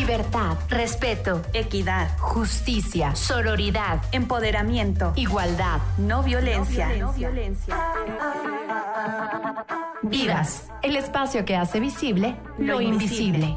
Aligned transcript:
Libertad, 0.00 0.56
respeto, 0.70 1.42
equidad, 1.52 2.16
justicia, 2.18 3.14
sororidad, 3.14 4.00
empoderamiento, 4.12 5.12
igualdad, 5.14 5.80
no 5.98 6.22
violencia. 6.22 6.88
No 6.98 7.12
violencia. 7.12 7.76
Vidas, 10.00 10.70
el 10.80 10.96
espacio 10.96 11.44
que 11.44 11.54
hace 11.54 11.80
visible 11.80 12.34
lo, 12.56 12.80
invisible. 12.80 13.54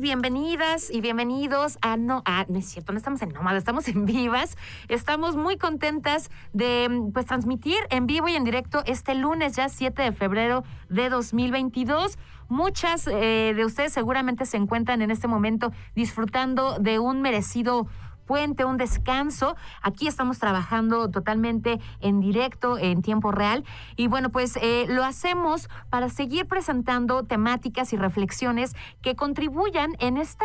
Bienvenidas 0.00 0.90
y 0.90 1.00
bienvenidos 1.00 1.78
a 1.80 1.96
No, 1.96 2.22
ah, 2.26 2.44
no 2.48 2.58
es 2.58 2.66
cierto, 2.66 2.92
no 2.92 2.98
estamos 2.98 3.22
en 3.22 3.30
Nómada, 3.30 3.58
estamos 3.58 3.88
en 3.88 4.04
Vivas. 4.04 4.56
Estamos 4.88 5.36
muy 5.36 5.56
contentas 5.56 6.30
de 6.52 7.10
pues 7.12 7.26
transmitir 7.26 7.76
en 7.90 8.06
vivo 8.06 8.28
y 8.28 8.34
en 8.34 8.44
directo 8.44 8.82
este 8.86 9.14
lunes 9.14 9.56
ya 9.56 9.68
7 9.68 10.02
de 10.02 10.12
febrero 10.12 10.64
de 10.88 11.08
2022. 11.08 12.18
Muchas 12.48 13.06
eh, 13.08 13.54
de 13.56 13.64
ustedes 13.64 13.92
seguramente 13.92 14.44
se 14.46 14.56
encuentran 14.56 15.02
en 15.02 15.10
este 15.10 15.28
momento 15.28 15.72
disfrutando 15.94 16.78
de 16.78 16.98
un 16.98 17.22
merecido 17.22 17.86
puente, 18.26 18.64
un 18.64 18.76
descanso. 18.76 19.56
Aquí 19.80 20.06
estamos 20.08 20.38
trabajando 20.38 21.08
totalmente 21.10 21.80
en 22.00 22.20
directo, 22.20 22.76
en 22.76 23.00
tiempo 23.02 23.32
real. 23.32 23.64
Y 23.96 24.08
bueno, 24.08 24.30
pues 24.30 24.56
eh, 24.60 24.86
lo 24.88 25.04
hacemos 25.04 25.68
para 25.88 26.08
seguir 26.08 26.46
presentando 26.46 27.22
temáticas 27.22 27.92
y 27.92 27.96
reflexiones 27.96 28.74
que 29.00 29.14
contribuyan 29.14 29.96
en 30.00 30.16
esta 30.16 30.44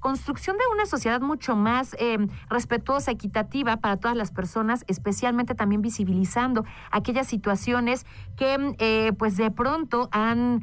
construcción 0.00 0.56
de 0.56 0.64
una 0.72 0.86
sociedad 0.86 1.20
mucho 1.20 1.56
más 1.56 1.94
eh, 1.98 2.18
respetuosa, 2.50 3.12
equitativa 3.12 3.76
para 3.76 3.96
todas 3.96 4.16
las 4.16 4.32
personas, 4.32 4.84
especialmente 4.88 5.54
también 5.54 5.80
visibilizando 5.80 6.64
aquellas 6.90 7.28
situaciones 7.28 8.04
que 8.36 8.74
eh, 8.78 9.12
pues 9.16 9.36
de 9.36 9.50
pronto 9.50 10.08
han 10.10 10.62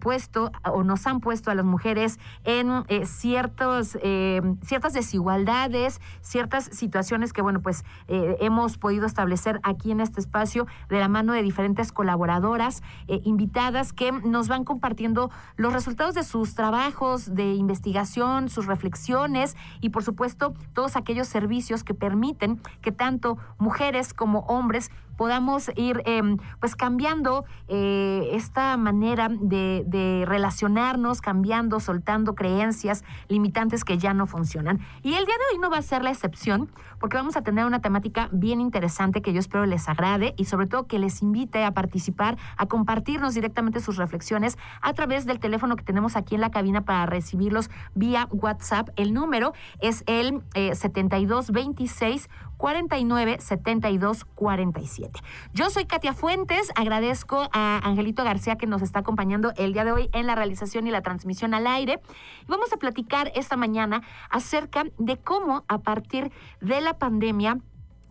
puesto 0.00 0.50
o 0.64 0.82
nos 0.82 1.06
han 1.06 1.20
puesto 1.20 1.50
a 1.50 1.54
las 1.54 1.64
mujeres 1.64 2.18
en 2.44 2.84
ciertos, 3.04 3.98
ciertas 4.62 4.92
desigualdades 4.92 5.89
ciertas 6.20 6.64
situaciones 6.64 7.32
que, 7.32 7.42
bueno, 7.42 7.60
pues 7.60 7.84
eh, 8.08 8.36
hemos 8.40 8.78
podido 8.78 9.06
establecer 9.06 9.60
aquí 9.62 9.90
en 9.90 10.00
este 10.00 10.20
espacio 10.20 10.66
de 10.88 11.00
la 11.00 11.08
mano 11.08 11.32
de 11.32 11.42
diferentes 11.42 11.92
colaboradoras 11.92 12.82
eh, 13.08 13.20
invitadas 13.24 13.92
que 13.92 14.12
nos 14.12 14.48
van 14.48 14.64
compartiendo 14.64 15.30
los 15.56 15.72
resultados 15.72 16.14
de 16.14 16.22
sus 16.22 16.54
trabajos 16.54 17.34
de 17.34 17.54
investigación, 17.54 18.48
sus 18.48 18.66
reflexiones 18.66 19.56
y, 19.80 19.90
por 19.90 20.02
supuesto, 20.02 20.54
todos 20.74 20.96
aquellos 20.96 21.28
servicios 21.28 21.84
que 21.84 21.94
permiten 21.94 22.60
que 22.82 22.92
tanto 22.92 23.38
mujeres 23.58 24.14
como 24.14 24.40
hombres 24.40 24.90
podamos 25.20 25.70
ir 25.76 26.02
em, 26.06 26.38
pues 26.60 26.74
cambiando 26.74 27.44
eh, 27.68 28.30
esta 28.32 28.78
manera 28.78 29.28
de, 29.28 30.24
relacionarnos, 30.26 31.20
cambiando, 31.20 31.78
soltando 31.78 32.34
creencias 32.34 33.04
limitantes 33.28 33.84
que 33.84 33.98
ya 33.98 34.14
no 34.14 34.26
funcionan. 34.26 34.80
Y 35.02 35.12
el 35.12 35.26
día 35.26 35.34
de 35.34 35.42
hoy 35.52 35.60
no 35.60 35.68
va 35.68 35.76
a 35.76 35.82
ser 35.82 36.02
la 36.02 36.10
excepción, 36.10 36.70
porque 36.98 37.18
vamos 37.18 37.36
a 37.36 37.42
tener 37.42 37.66
una 37.66 37.82
temática 37.82 38.30
bien 38.32 38.62
interesante 38.62 39.20
que 39.20 39.34
yo 39.34 39.40
espero 39.40 39.66
les 39.66 39.90
agrade 39.90 40.32
y 40.38 40.46
sobre 40.46 40.66
todo 40.66 40.86
que 40.86 40.98
les 40.98 41.20
invite 41.20 41.64
a 41.64 41.72
participar, 41.72 42.38
a 42.56 42.64
compartirnos 42.64 43.34
directamente 43.34 43.80
sus 43.80 43.98
reflexiones 43.98 44.56
a 44.80 44.94
través 44.94 45.26
del 45.26 45.38
teléfono 45.38 45.76
que 45.76 45.84
tenemos 45.84 46.16
aquí 46.16 46.34
en 46.34 46.40
la 46.40 46.50
cabina 46.50 46.86
para 46.86 47.04
recibirlos 47.04 47.68
vía 47.94 48.26
WhatsApp. 48.30 48.88
El 48.96 49.12
número 49.12 49.52
es 49.80 50.02
el 50.06 50.42
eh, 50.54 50.74
7226 50.74 52.30
49 52.60 53.38
72 53.40 54.24
47. 54.34 55.20
Yo 55.54 55.70
soy 55.70 55.86
Katia 55.86 56.12
Fuentes, 56.12 56.70
agradezco 56.76 57.48
a 57.52 57.80
Angelito 57.82 58.22
García 58.22 58.56
que 58.56 58.66
nos 58.66 58.82
está 58.82 58.98
acompañando 58.98 59.54
el 59.56 59.72
día 59.72 59.84
de 59.84 59.92
hoy 59.92 60.10
en 60.12 60.26
la 60.26 60.34
realización 60.34 60.86
y 60.86 60.90
la 60.90 61.00
transmisión 61.00 61.54
al 61.54 61.66
aire. 61.66 62.00
Vamos 62.48 62.70
a 62.74 62.76
platicar 62.76 63.32
esta 63.34 63.56
mañana 63.56 64.02
acerca 64.28 64.84
de 64.98 65.16
cómo 65.16 65.64
a 65.68 65.78
partir 65.78 66.30
de 66.60 66.82
la 66.82 66.98
pandemia 66.98 67.58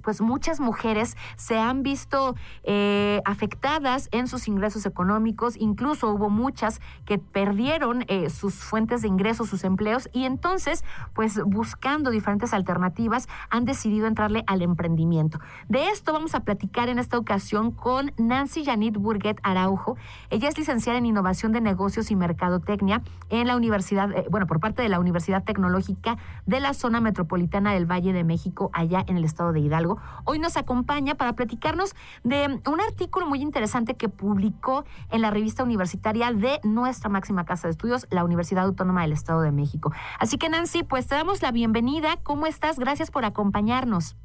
pues 0.10 0.22
muchas 0.22 0.60
mujeres 0.60 1.16
se 1.36 1.60
han 1.60 1.84
visto 1.84 2.34
eh, 2.64 3.22
afectadas 3.26 4.10
en 4.12 4.28
sus 4.28 4.48
ingresos 4.48 4.88
económicos, 4.88 5.56
incluso 5.56 6.10
hubo 6.10 6.32
muchas 6.32 6.82
que 7.06 7.20
perdieron 7.20 8.06
eh, 8.08 8.32
sus 8.32 8.56
fuentes 8.56 9.04
de 9.04 9.08
ingresos, 9.08 9.50
sus 9.50 9.64
empleos, 9.64 10.10
y 10.12 10.24
entonces, 10.24 10.84
pues 11.14 11.40
buscando 11.46 12.10
diferentes 12.10 12.56
alternativas, 12.56 13.30
han 13.52 13.66
decidido 13.66 14.08
entrarle 14.08 14.44
al 14.48 14.64
emprendimiento. 14.64 15.40
De 15.68 15.90
esto 15.90 16.12
vamos 16.12 16.34
a 16.34 16.40
platicar 16.40 16.90
en 16.90 16.98
esta 16.98 17.20
ocasión 17.20 17.70
con 17.70 18.12
Nancy 18.18 18.66
Janit 18.66 18.98
Burguet 18.98 19.40
Araujo. 19.44 19.96
Ella 20.32 20.50
es 20.50 20.58
licenciada 20.58 20.98
en 20.98 21.06
Innovación 21.06 21.52
de 21.52 21.62
Negocios 21.62 22.10
y 22.10 22.16
Mercadotecnia 22.16 23.04
en 23.30 23.46
la 23.46 23.56
Universidad, 23.56 24.12
eh, 24.12 24.26
bueno, 24.32 24.48
por 24.48 24.60
parte 24.60 24.82
de 24.82 24.90
la 24.90 25.00
Universidad 25.00 25.44
Tecnológica 25.44 26.18
de 26.48 26.60
la 26.62 26.74
Zona 26.74 27.00
Metropolitana 27.00 27.74
del 27.74 27.86
Valle 27.86 28.12
de 28.12 28.24
México, 28.24 28.72
allá 28.74 29.06
en 29.08 29.16
el 29.16 29.24
estado 29.24 29.54
de 29.54 29.60
Hidalgo. 29.60 29.99
Hoy 30.26 30.40
nos 30.40 30.58
acompaña 30.58 31.16
para 31.16 31.34
platicarnos 31.34 31.96
de 32.24 32.62
un 32.66 32.82
artículo 32.82 33.28
muy 33.28 33.42
interesante 33.42 33.96
que 33.96 34.10
publicó 34.10 34.86
en 35.10 35.22
la 35.22 35.32
revista 35.32 35.64
universitaria 35.64 36.32
de 36.32 36.60
nuestra 36.64 37.10
máxima 37.10 37.46
casa 37.46 37.68
de 37.68 37.72
estudios, 37.72 38.08
la 38.10 38.24
Universidad 38.24 38.66
Autónoma 38.66 39.02
del 39.02 39.14
Estado 39.14 39.42
de 39.42 39.52
México. 39.52 39.92
Así 40.20 40.38
que 40.38 40.50
Nancy, 40.50 40.84
pues 40.84 41.08
te 41.08 41.16
damos 41.16 41.42
la 41.42 41.52
bienvenida. 41.52 42.18
¿Cómo 42.24 42.46
estás? 42.46 42.80
Gracias 42.80 43.12
por 43.12 43.26
acompañarnos. 43.26 44.16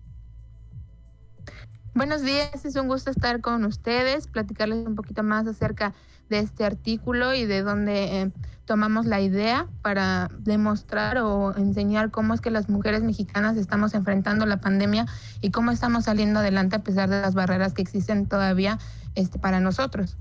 Buenos 1.94 2.22
días, 2.22 2.64
es 2.64 2.74
un 2.74 2.88
gusto 2.88 3.10
estar 3.12 3.40
con 3.40 3.64
ustedes, 3.64 4.26
platicarles 4.26 4.84
un 4.84 4.96
poquito 4.96 5.22
más 5.22 5.46
acerca 5.46 5.90
de 5.90 5.94
este 6.30 6.64
artículo 6.64 7.34
y 7.34 7.46
de 7.46 7.62
dónde 7.62 8.20
eh, 8.22 8.30
tomamos 8.64 9.06
la 9.06 9.20
idea 9.20 9.66
para 9.82 10.28
demostrar 10.38 11.18
o 11.18 11.54
enseñar 11.56 12.10
cómo 12.10 12.34
es 12.34 12.40
que 12.40 12.50
las 12.50 12.68
mujeres 12.68 13.02
mexicanas 13.02 13.56
estamos 13.56 13.94
enfrentando 13.94 14.46
la 14.46 14.58
pandemia 14.58 15.06
y 15.40 15.50
cómo 15.50 15.70
estamos 15.70 16.04
saliendo 16.04 16.40
adelante 16.40 16.76
a 16.76 16.82
pesar 16.82 17.08
de 17.08 17.20
las 17.20 17.34
barreras 17.34 17.74
que 17.74 17.82
existen 17.82 18.26
todavía 18.26 18.78
este, 19.14 19.38
para 19.38 19.60
nosotros. 19.60 20.16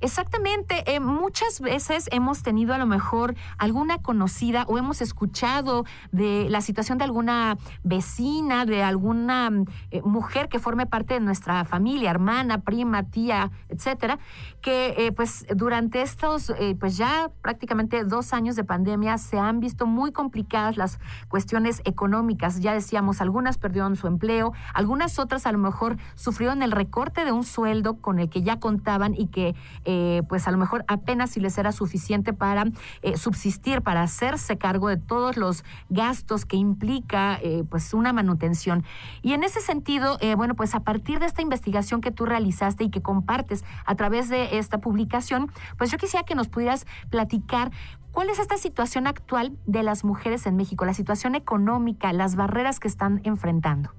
Exactamente. 0.00 0.94
Eh, 0.94 1.00
muchas 1.00 1.60
veces 1.60 2.08
hemos 2.12 2.44
tenido 2.44 2.72
a 2.72 2.78
lo 2.78 2.86
mejor 2.86 3.34
alguna 3.58 3.98
conocida 3.98 4.64
o 4.68 4.78
hemos 4.78 5.00
escuchado 5.00 5.84
de 6.12 6.46
la 6.48 6.60
situación 6.60 6.98
de 6.98 7.04
alguna 7.04 7.58
vecina, 7.82 8.64
de 8.64 8.84
alguna 8.84 9.50
eh, 9.90 10.00
mujer 10.02 10.48
que 10.48 10.60
forme 10.60 10.86
parte 10.86 11.14
de 11.14 11.20
nuestra 11.20 11.64
familia, 11.64 12.10
hermana, 12.10 12.60
prima, 12.60 13.10
tía, 13.10 13.50
etcétera, 13.68 14.20
que 14.60 14.94
eh, 14.98 15.12
pues 15.12 15.46
durante 15.54 16.02
estos 16.02 16.52
pues 16.78 16.96
ya 16.96 17.30
prácticamente 17.42 18.04
dos 18.04 18.32
años 18.32 18.54
de 18.54 18.64
pandemia 18.64 19.18
se 19.18 19.38
han 19.38 19.60
visto 19.60 19.86
muy 19.86 20.12
complicadas 20.12 20.76
las 20.76 20.98
cuestiones 21.28 21.82
económicas. 21.84 22.60
Ya 22.60 22.72
decíamos, 22.72 23.20
algunas 23.20 23.58
perdieron 23.58 23.96
su 23.96 24.06
empleo, 24.06 24.52
algunas 24.74 25.18
otras 25.18 25.46
a 25.46 25.52
lo 25.52 25.58
mejor 25.58 25.96
sufrieron 26.14 26.62
el 26.62 26.72
recorte 26.72 27.24
de 27.24 27.32
un 27.32 27.44
sueldo 27.44 27.96
con 28.00 28.18
el 28.18 28.28
que 28.28 28.42
ya 28.42 28.60
contaban 28.60 29.14
y 29.16 29.26
que 29.26 29.54
eh, 29.90 30.22
pues 30.28 30.46
a 30.46 30.50
lo 30.50 30.58
mejor 30.58 30.84
apenas 30.86 31.30
si 31.30 31.40
les 31.40 31.56
era 31.56 31.72
suficiente 31.72 32.34
para 32.34 32.64
eh, 33.00 33.16
subsistir, 33.16 33.80
para 33.80 34.02
hacerse 34.02 34.58
cargo 34.58 34.88
de 34.88 34.98
todos 34.98 35.38
los 35.38 35.64
gastos 35.88 36.44
que 36.44 36.58
implica 36.58 37.38
eh, 37.42 37.64
pues 37.70 37.94
una 37.94 38.12
manutención. 38.12 38.84
Y 39.22 39.32
en 39.32 39.44
ese 39.44 39.62
sentido, 39.62 40.18
bueno, 40.36 40.54
pues 40.54 40.74
a 40.74 40.80
partir 40.80 41.20
de 41.20 41.26
esta 41.26 41.40
investigación 41.40 42.02
que 42.02 42.10
tú 42.10 42.26
realizaste 42.26 42.84
y 42.84 42.90
que 42.90 43.00
compartes 43.00 43.64
a 43.86 43.94
través 43.94 44.28
de 44.28 44.58
esta 44.58 44.78
publicación, 44.78 45.50
pues 45.78 45.90
yo 45.90 45.96
quisiera 45.96 46.26
que 46.26 46.34
nos 46.34 46.48
pudieras 46.48 46.86
platicar 47.08 47.70
¿Cuál 48.10 48.30
es 48.30 48.38
esta 48.40 48.56
situación 48.56 49.06
actual 49.06 49.56
de 49.66 49.82
las 49.82 50.02
mujeres 50.02 50.46
en 50.46 50.56
México, 50.56 50.84
la 50.84 50.94
situación 50.94 51.34
económica, 51.34 52.12
las 52.12 52.34
barreras 52.34 52.80
que 52.80 52.88
están 52.88 53.20
enfrentando? 53.22 53.92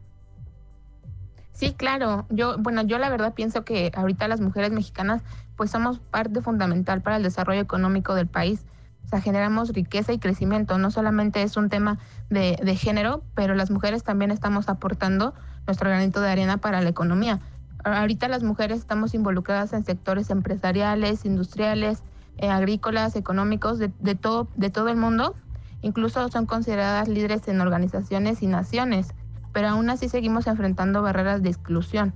Sí, 1.60 1.74
claro. 1.74 2.26
Yo, 2.30 2.58
bueno, 2.58 2.84
yo 2.84 2.98
la 3.00 3.10
verdad 3.10 3.34
pienso 3.34 3.66
que 3.66 3.92
ahorita 3.94 4.30
las 4.30 4.40
mujeres 4.40 4.72
mexicanas 4.72 5.24
pues 5.58 5.70
somos 5.70 6.00
parte 6.00 6.40
fundamental 6.40 7.02
para 7.02 7.18
el 7.18 7.24
desarrollo 7.24 7.60
económico 7.60 8.16
del 8.16 8.28
país. 8.28 8.62
O 9.04 9.10
sea, 9.10 9.20
generamos 9.20 9.74
riqueza 9.74 10.14
y 10.14 10.20
crecimiento. 10.20 10.78
No 10.78 10.90
solamente 10.90 11.42
es 11.44 11.58
un 11.58 11.68
tema 11.68 12.00
de, 12.30 12.58
de 12.64 12.76
género, 12.78 13.24
pero 13.36 13.56
las 13.56 13.72
mujeres 13.72 14.06
también 14.06 14.32
estamos 14.32 14.70
aportando 14.70 15.34
nuestro 15.68 15.90
granito 15.90 16.22
de 16.22 16.30
arena 16.30 16.60
para 16.60 16.80
la 16.80 16.88
economía. 16.88 17.42
Ahorita 17.84 18.30
las 18.30 18.42
mujeres 18.42 18.80
estamos 18.80 19.14
involucradas 19.14 19.74
en 19.74 19.84
sectores 19.84 20.30
empresariales, 20.30 21.26
industriales, 21.26 22.04
eh, 22.38 22.50
agrícolas, 22.50 23.18
económicos, 23.18 23.80
de, 23.80 23.92
de, 24.00 24.16
todo, 24.16 24.48
de 24.56 24.70
todo 24.70 24.88
el 24.88 24.96
mundo. 24.96 25.36
Incluso 25.82 26.26
son 26.30 26.46
consideradas 26.46 27.10
líderes 27.10 27.46
en 27.50 27.60
organizaciones 27.60 28.42
y 28.44 28.48
naciones 28.48 29.14
pero 29.54 29.70
aún 29.70 29.90
así 29.90 30.10
seguimos 30.10 30.48
enfrentando 30.48 31.02
barreras 31.02 31.42
de 31.42 31.50
exclusión. 31.50 32.14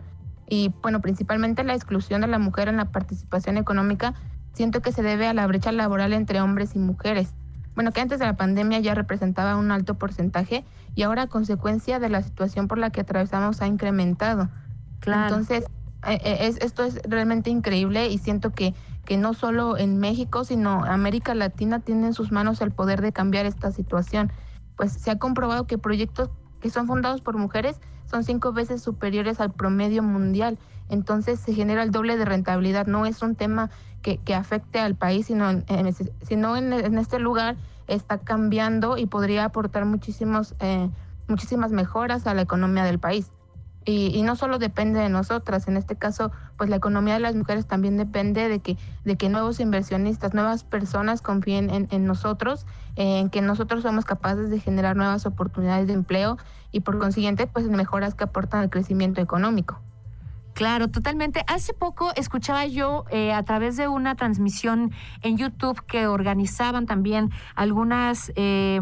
Y 0.48 0.74
bueno, 0.82 1.02
principalmente 1.02 1.64
la 1.64 1.74
exclusión 1.74 2.22
de 2.22 2.28
la 2.28 2.40
mujer 2.40 2.68
en 2.68 2.78
la 2.78 2.92
participación 2.92 3.58
económica 3.58 4.14
siento 4.54 4.82
que 4.82 4.92
se 4.92 5.02
debe 5.02 5.28
a 5.28 5.34
la 5.34 5.48
brecha 5.48 5.72
laboral 5.72 6.14
entre 6.14 6.42
hombres 6.42 6.76
y 6.76 6.80
mujeres. 6.80 7.34
Bueno, 7.76 7.92
que 7.92 8.02
antes 8.02 8.20
de 8.20 8.26
la 8.26 8.36
pandemia 8.36 8.80
ya 8.80 8.94
representaba 8.94 9.56
un 9.56 9.72
alto 9.72 9.96
porcentaje 9.96 10.64
y 10.96 11.02
ahora 11.02 11.24
a 11.24 11.28
consecuencia 11.28 12.00
de 12.00 12.10
la 12.10 12.22
situación 12.22 12.68
por 12.68 12.78
la 12.78 12.92
que 12.92 13.02
atravesamos 13.02 13.62
ha 13.62 13.68
incrementado. 13.68 14.50
Entonces, 15.06 15.66
eh, 16.08 16.20
eh, 16.24 16.38
es, 16.42 16.58
esto 16.58 16.84
es 16.84 17.02
realmente 17.08 17.50
increíble 17.50 18.08
y 18.10 18.20
siento 18.20 18.52
que, 18.52 18.76
que 19.06 19.18
no 19.18 19.34
solo 19.34 19.78
en 19.78 19.98
México, 19.98 20.44
sino 20.44 20.86
América 20.86 21.34
Latina 21.34 21.80
tiene 21.80 22.08
en 22.08 22.14
sus 22.14 22.32
manos 22.32 22.62
el 22.62 22.72
poder 22.72 23.02
de 23.02 23.12
cambiar 23.12 23.46
esta 23.46 23.72
situación. 23.72 24.32
Pues 24.78 24.92
se 24.94 25.12
ha 25.12 25.18
comprobado 25.18 25.66
que 25.66 25.78
proyectos 25.78 26.30
que 26.64 26.70
son 26.70 26.88
fundados 26.88 27.20
por 27.20 27.36
mujeres 27.38 27.76
son 28.06 28.24
cinco 28.24 28.54
veces 28.54 28.82
superiores 28.82 29.42
al 29.42 29.52
promedio 29.52 30.02
mundial. 30.02 30.58
Entonces 30.88 31.42
se 31.42 31.54
genera 31.54 31.84
el 31.84 31.92
doble 31.92 32.16
de 32.16 32.24
rentabilidad. 32.24 32.88
No 32.88 33.06
es 33.06 33.22
un 33.22 33.36
tema 33.36 33.70
que, 34.02 34.18
que 34.20 34.34
afecte 34.34 34.80
al 34.80 34.96
país, 34.96 35.26
sino, 35.26 35.50
en, 35.50 35.66
sino 36.22 36.56
en, 36.56 36.72
en, 36.72 36.98
este 36.98 37.20
lugar 37.20 37.58
está 37.88 38.18
cambiando 38.20 38.98
y 38.98 39.08
podría 39.08 39.44
aportar 39.44 39.84
muchísimos, 39.84 40.56
eh, 40.62 40.90
muchísimas 41.28 41.74
mejoras 41.74 42.28
a 42.28 42.34
la 42.34 42.44
economía 42.44 42.86
del 42.86 42.98
país. 42.98 43.30
Y, 43.86 44.22
no 44.24 44.36
solo 44.36 44.60
depende 44.60 45.00
de 45.00 45.10
nosotras, 45.10 45.68
en 45.68 45.76
este 45.76 45.98
caso, 45.98 46.32
pues 46.58 46.70
la 46.70 46.78
economía 46.78 47.16
de 47.16 47.20
las 47.20 47.36
mujeres 47.36 47.66
también 47.66 47.98
depende 47.98 48.48
de 48.48 48.60
que, 48.60 48.78
de 49.04 49.18
que 49.18 49.30
nuevos 49.30 49.60
inversionistas, 49.60 50.34
nuevas 50.34 50.64
personas 50.64 51.22
confíen 51.22 51.70
en, 51.70 51.88
en 51.92 52.06
nosotros, 52.06 52.66
en 52.96 53.30
que 53.30 53.42
nosotros 53.42 53.84
somos 53.84 54.06
capaces 54.06 54.50
de 54.50 54.60
generar 54.60 54.96
nuevas 54.96 55.26
oportunidades 55.26 55.88
de 55.88 55.94
empleo 55.94 56.38
y 56.72 56.80
por 56.80 56.98
consiguiente, 56.98 57.46
pues 57.48 57.68
mejoras 57.68 58.16
que 58.16 58.24
aportan 58.24 58.62
al 58.62 58.70
crecimiento 58.70 59.20
económico. 59.22 59.80
Claro, 60.54 60.88
totalmente. 60.88 61.44
Hace 61.48 61.74
poco 61.74 62.12
escuchaba 62.16 62.68
yo 62.68 63.06
eh, 63.10 63.34
a 63.34 63.42
través 63.42 63.76
de 63.76 63.88
una 63.88 64.16
transmisión 64.16 64.92
en 65.24 65.36
YouTube 65.36 65.84
que 65.88 66.06
organizaban 66.06 66.86
también 66.86 67.32
algunas 67.56 68.32
eh, 68.36 68.80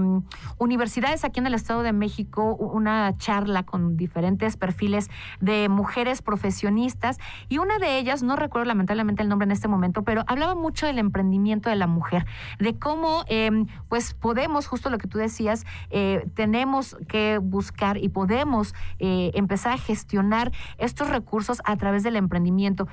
universidades 0.57 1.23
aquí 1.23 1.39
en 1.39 1.47
el 1.47 1.53
Estado 1.53 1.81
de 1.81 1.93
México, 1.93 2.55
una 2.55 3.15
charla 3.17 3.63
con 3.63 3.95
diferentes 3.95 4.57
perfiles 4.57 5.09
de 5.39 5.69
mujeres 5.69 6.21
profesionistas 6.21 7.19
y 7.47 7.59
una 7.59 7.79
de 7.79 7.99
ellas, 7.99 8.21
no 8.21 8.35
recuerdo 8.35 8.65
lamentablemente 8.65 9.23
el 9.23 9.29
nombre 9.29 9.45
en 9.45 9.51
este 9.51 9.69
momento, 9.69 10.03
pero 10.03 10.25
hablaba 10.27 10.55
mucho 10.55 10.87
del 10.87 10.99
emprendimiento 10.99 11.69
de 11.69 11.77
la 11.77 11.87
mujer, 11.87 12.25
de 12.59 12.77
cómo 12.77 13.23
em, 13.27 13.67
pues 13.87 14.13
podemos, 14.13 14.67
justo 14.67 14.89
lo 14.89 14.97
que 14.97 15.07
tú 15.07 15.19
decías, 15.19 15.65
eh, 15.89 16.27
tenemos 16.33 16.97
que 17.07 17.37
buscar 17.37 17.97
y 17.97 18.09
podemos 18.09 18.73
empezar 18.99 19.73
a 19.73 19.77
gestionar 19.77 20.51
estos 20.77 21.09
recursos 21.09 21.60
a 21.65 21.75
través 21.77 22.03
del 22.03 22.15
emprendimiento. 22.15 22.87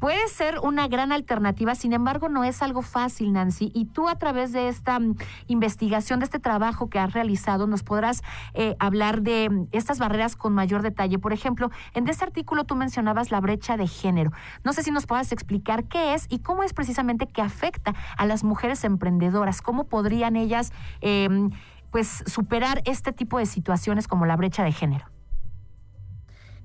Puede 0.00 0.28
ser 0.28 0.58
una 0.60 0.86
gran 0.86 1.12
alternativa, 1.12 1.74
sin 1.74 1.92
embargo, 1.92 2.28
no 2.28 2.44
es 2.44 2.62
algo 2.62 2.82
fácil, 2.82 3.32
Nancy. 3.32 3.72
Y 3.74 3.86
tú 3.86 4.08
a 4.08 4.16
través 4.16 4.52
de 4.52 4.68
esta 4.68 4.98
mm, 4.98 5.16
investigación, 5.46 6.20
de 6.20 6.24
este 6.24 6.38
trabajo 6.38 6.88
que 6.88 6.98
has 6.98 7.12
realizado, 7.12 7.66
nos 7.66 7.82
podrás 7.82 8.22
eh, 8.54 8.76
hablar 8.78 9.22
de 9.22 9.48
mm, 9.50 9.68
estas 9.72 9.98
barreras 9.98 10.36
con 10.36 10.52
mayor 10.52 10.82
detalle. 10.82 11.18
Por 11.18 11.32
ejemplo, 11.32 11.70
en 11.94 12.06
este 12.08 12.24
artículo 12.24 12.64
tú 12.64 12.76
mencionabas 12.76 13.30
la 13.30 13.40
brecha 13.40 13.76
de 13.76 13.86
género. 13.86 14.30
No 14.62 14.72
sé 14.72 14.82
si 14.82 14.90
nos 14.90 15.06
puedas 15.06 15.32
explicar 15.32 15.84
qué 15.84 16.14
es 16.14 16.26
y 16.28 16.40
cómo 16.40 16.62
es 16.62 16.74
precisamente 16.74 17.26
que 17.26 17.42
afecta 17.42 17.94
a 18.16 18.26
las 18.26 18.44
mujeres 18.44 18.84
emprendedoras. 18.84 19.62
¿Cómo 19.62 19.84
podrían 19.84 20.36
ellas 20.36 20.72
em, 21.00 21.50
pues 21.90 22.22
superar 22.26 22.82
este 22.84 23.12
tipo 23.12 23.38
de 23.38 23.46
situaciones 23.46 24.06
como 24.06 24.26
la 24.26 24.36
brecha 24.36 24.62
de 24.62 24.72
género? 24.72 25.06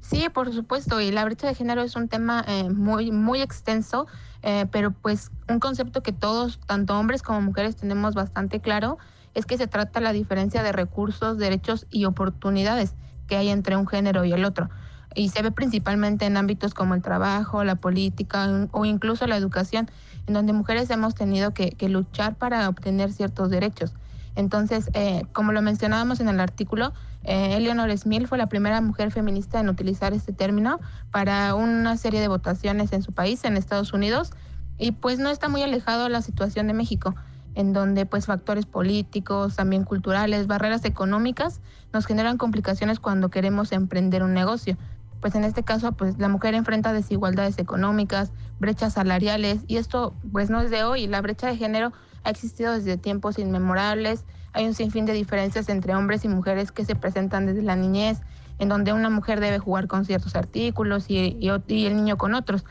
Sí, 0.04 0.28
por 0.28 0.54
supuesto, 0.54 1.00
y 1.00 1.12
la 1.12 1.24
brecha 1.24 1.48
de 1.48 1.56
género 1.56 1.82
es 1.82 1.96
un 1.96 2.10
tema 2.10 2.44
eh, 2.46 2.70
muy, 2.70 3.12
muy 3.14 3.42
extenso, 3.42 4.06
eh, 4.42 4.66
pero 4.70 4.92
pues 4.92 5.32
un 5.48 5.62
concepto 5.62 6.04
que 6.04 6.12
todos, 6.12 6.60
tanto 6.68 7.00
hombres 7.00 7.22
como 7.22 7.40
mujeres, 7.40 7.78
tenemos 7.78 8.14
bastante 8.14 8.60
claro, 8.60 8.98
es 9.34 9.46
que 9.46 9.58
se 9.58 9.66
trata 9.66 10.02
la 10.02 10.12
diferencia 10.12 10.62
de 10.62 10.74
recursos, 10.74 11.38
derechos 11.38 11.88
y 11.90 12.04
oportunidades 12.04 12.96
que 13.28 13.38
hay 13.38 13.48
entre 13.48 13.78
un 13.78 13.88
género 13.88 14.26
y 14.26 14.34
el 14.34 14.44
otro. 14.44 14.70
Y 15.16 15.30
se 15.30 15.42
ve 15.42 15.52
principalmente 15.52 16.26
en 16.26 16.36
ámbitos 16.36 16.74
como 16.74 16.96
el 16.96 17.02
trabajo, 17.02 17.64
la 17.64 17.76
política 17.76 18.68
o 18.72 18.84
incluso 18.84 19.26
la 19.26 19.38
educación, 19.38 19.90
en 20.28 20.34
donde 20.34 20.52
mujeres 20.52 20.90
hemos 20.90 21.16
tenido 21.16 21.54
que, 21.54 21.72
que 21.72 21.88
luchar 21.88 22.36
para 22.36 22.68
obtener 22.68 23.14
ciertos 23.14 23.50
derechos. 23.50 23.94
Entonces, 24.36 24.90
eh, 24.94 25.24
como 25.32 25.52
lo 25.52 25.62
mencionábamos 25.62 26.20
en 26.20 26.28
el 26.28 26.40
artículo, 26.40 26.94
eh, 27.24 27.56
Eleanor 27.56 27.96
Smith 27.98 28.28
fue 28.28 28.38
la 28.38 28.48
primera 28.48 28.82
mujer 28.82 29.12
feminista 29.12 29.60
en 29.60 29.70
utilizar 29.70 30.14
este 30.14 30.34
término 30.34 30.80
para 31.12 31.56
una 31.56 31.96
serie 31.98 32.20
de 32.20 32.28
votaciones 32.28 32.94
en 32.94 33.04
su 33.04 33.14
país, 33.14 33.44
en 33.46 33.58
Estados 33.58 33.94
Unidos, 33.94 34.32
y 34.78 34.92
pues 34.92 35.20
no 35.20 35.30
está 35.30 35.50
muy 35.50 35.62
alejado 35.62 36.10
la 36.10 36.22
situación 36.22 36.68
de 36.68 36.74
México, 36.74 37.16
en 37.56 37.74
donde 37.74 38.06
pues 38.06 38.26
factores 38.26 38.66
políticos, 38.66 39.56
también 39.56 39.84
culturales, 39.84 40.48
barreras 40.48 40.84
económicas 40.86 41.62
nos 41.94 42.08
generan 42.08 42.38
complicaciones 42.38 43.00
cuando 43.00 43.30
queremos 43.30 43.72
emprender 43.72 44.24
un 44.24 44.34
negocio. 44.34 44.78
Pues 45.22 45.36
en 45.36 45.44
este 45.44 45.64
caso, 45.64 45.94
pues 45.94 46.18
la 46.18 46.28
mujer 46.28 46.56
enfrenta 46.56 46.92
desigualdades 46.92 47.58
económicas, 47.60 48.32
brechas 48.60 48.94
salariales, 48.94 49.62
y 49.68 49.78
esto 49.78 50.16
pues 50.32 50.50
no 50.50 50.60
es 50.60 50.72
de 50.72 50.84
hoy, 50.84 51.08
la 51.08 51.22
brecha 51.22 51.48
de 51.48 51.56
género 51.56 51.94
ha 52.24 52.30
existido 52.30 52.74
desde 52.74 52.98
tiempos 52.98 53.40
inmemorables. 53.40 54.26
Hay 54.54 54.66
un 54.66 54.74
sinfín 54.74 55.06
de 55.06 55.14
diferencias 55.14 55.70
entre 55.70 55.96
hombres 55.96 56.26
y 56.26 56.28
mujeres 56.28 56.72
que 56.72 56.86
se 56.86 56.96
presentan 56.96 57.46
desde 57.46 57.62
la 57.62 57.76
niñez, 57.76 58.20
en 58.60 58.70
donde 58.70 58.94
una 58.94 59.10
mujer 59.10 59.40
debe 59.40 59.60
jugar 59.60 59.88
con 59.88 60.06
ciertos 60.06 60.36
artículos 60.36 61.06
y, 61.10 61.38
el 61.42 61.96
niño 61.96 62.18
con 62.18 62.34
otros. 62.34 62.66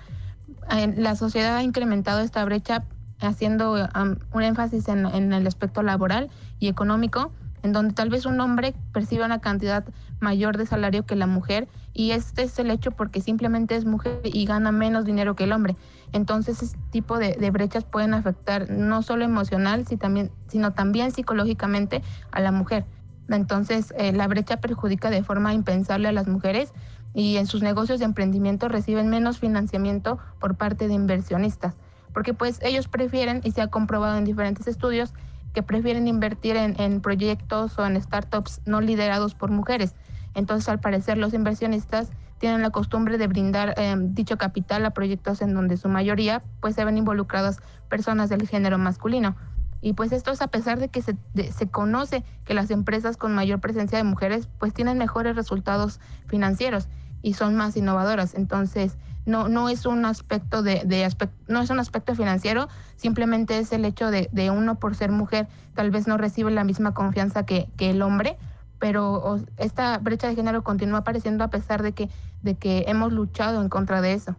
La 0.96 1.16
sociedad 1.16 1.56
ha 1.56 1.62
incrementado 1.62 2.20
esta 2.20 2.44
brecha 2.44 2.84
haciendo 3.20 3.88
un 4.32 4.42
énfasis 4.42 4.88
en, 4.88 5.06
en 5.06 5.32
el 5.32 5.46
aspecto 5.46 5.82
laboral 5.82 6.30
y 6.58 6.68
económico, 6.68 7.32
en 7.62 7.72
donde 7.72 7.94
tal 7.94 8.10
vez 8.10 8.26
un 8.26 8.40
hombre 8.40 8.74
percibe 8.92 9.24
una 9.24 9.40
cantidad 9.40 9.84
mayor 10.20 10.56
de 10.56 10.66
salario 10.66 11.04
que 11.04 11.16
la 11.16 11.26
mujer 11.26 11.68
y 11.94 12.12
este 12.12 12.42
es 12.42 12.58
el 12.58 12.70
hecho 12.70 12.90
porque 12.90 13.20
simplemente 13.20 13.76
es 13.76 13.84
mujer 13.84 14.20
y 14.24 14.44
gana 14.44 14.72
menos 14.72 15.04
dinero 15.04 15.36
que 15.36 15.44
el 15.44 15.52
hombre. 15.52 15.76
Entonces, 16.12 16.62
este 16.62 16.78
tipo 16.90 17.18
de, 17.18 17.50
brechas 17.50 17.84
pueden 17.84 18.14
afectar 18.14 18.70
no 18.70 19.02
solo 19.02 19.24
emocional, 19.24 19.86
sino 19.86 19.98
también, 19.98 20.30
sino 20.48 20.72
también 20.72 21.12
psicológicamente 21.12 22.02
a 22.30 22.40
la 22.40 22.52
mujer. 22.52 22.84
Entonces, 23.28 23.94
eh, 23.96 24.12
la 24.12 24.28
brecha 24.28 24.58
perjudica 24.58 25.10
de 25.10 25.22
forma 25.22 25.54
impensable 25.54 26.08
a 26.08 26.12
las 26.12 26.28
mujeres 26.28 26.72
y 27.14 27.36
en 27.36 27.46
sus 27.46 27.62
negocios 27.62 27.98
de 27.98 28.04
emprendimiento 28.06 28.68
reciben 28.68 29.08
menos 29.08 29.38
financiamiento 29.38 30.18
por 30.38 30.56
parte 30.56 30.88
de 30.88 30.94
inversionistas, 30.94 31.74
porque 32.12 32.34
pues 32.34 32.58
ellos 32.62 32.88
prefieren, 32.88 33.40
y 33.44 33.52
se 33.52 33.60
ha 33.62 33.68
comprobado 33.68 34.16
en 34.16 34.24
diferentes 34.24 34.66
estudios, 34.66 35.12
que 35.52 35.62
prefieren 35.62 36.08
invertir 36.08 36.56
en, 36.56 37.00
proyectos 37.00 37.78
o 37.78 37.86
en 37.86 38.00
startups 38.00 38.60
no 38.64 38.80
liderados 38.80 39.34
por 39.34 39.50
mujeres. 39.50 39.94
Entonces, 40.34 40.68
al 40.68 40.80
parecer, 40.80 41.18
los 41.18 41.34
inversionistas 41.34 42.10
tienen 42.38 42.62
la 42.62 42.70
costumbre 42.70 43.18
de 43.18 43.26
brindar 43.26 43.74
eh, 43.76 43.94
dicho 43.98 44.38
capital 44.38 44.84
a 44.84 44.90
proyectos 44.90 45.42
en 45.42 45.54
donde 45.54 45.76
su 45.76 45.88
mayoría 45.88 46.42
pues 46.60 46.74
se 46.74 46.84
ven 46.84 46.98
involucradas 46.98 47.60
personas 47.88 48.28
del 48.30 48.48
género 48.48 48.78
masculino. 48.78 49.36
Y 49.80 49.94
pues 49.94 50.12
esto 50.12 50.30
es 50.30 50.40
a 50.42 50.48
pesar 50.48 50.78
de 50.78 50.88
que 50.88 51.02
se, 51.02 51.16
se 51.52 51.68
conoce 51.68 52.24
que 52.44 52.54
las 52.54 52.70
empresas 52.70 53.16
con 53.16 53.34
mayor 53.34 53.60
presencia 53.60 53.98
de 53.98 54.04
mujeres 54.04 54.48
pues 54.58 54.72
tienen 54.72 54.96
mejores 54.96 55.36
resultados 55.36 56.00
financieros 56.26 56.88
y 57.20 57.34
son 57.34 57.56
más 57.56 57.76
innovadoras. 57.76 58.34
Entonces, 58.34 58.96
no, 59.26 59.48
no 59.48 59.68
es 59.68 59.86
un 59.86 60.04
aspecto 60.04 60.62
de, 60.62 60.82
de 60.84 61.08
no 61.48 61.60
es 61.60 61.70
un 61.70 61.78
aspecto 61.78 62.14
financiero, 62.14 62.68
simplemente 62.96 63.58
es 63.58 63.72
el 63.72 63.84
hecho 63.84 64.10
de, 64.10 64.28
de, 64.32 64.50
uno 64.50 64.76
por 64.76 64.94
ser 64.94 65.12
mujer, 65.12 65.48
tal 65.74 65.90
vez 65.90 66.06
no 66.06 66.16
recibe 66.16 66.50
la 66.50 66.64
misma 66.64 66.94
confianza 66.94 67.44
que, 67.44 67.68
que 67.76 67.90
el 67.90 68.02
hombre, 68.02 68.36
pero 68.78 69.38
esta 69.58 69.98
brecha 69.98 70.26
de 70.28 70.34
género 70.34 70.64
continúa 70.64 70.98
apareciendo 70.98 71.44
a 71.44 71.48
pesar 71.48 71.82
de 71.82 71.92
que, 71.92 72.10
de 72.42 72.56
que 72.56 72.84
hemos 72.88 73.12
luchado 73.12 73.62
en 73.62 73.68
contra 73.68 74.00
de 74.00 74.14
eso. 74.14 74.34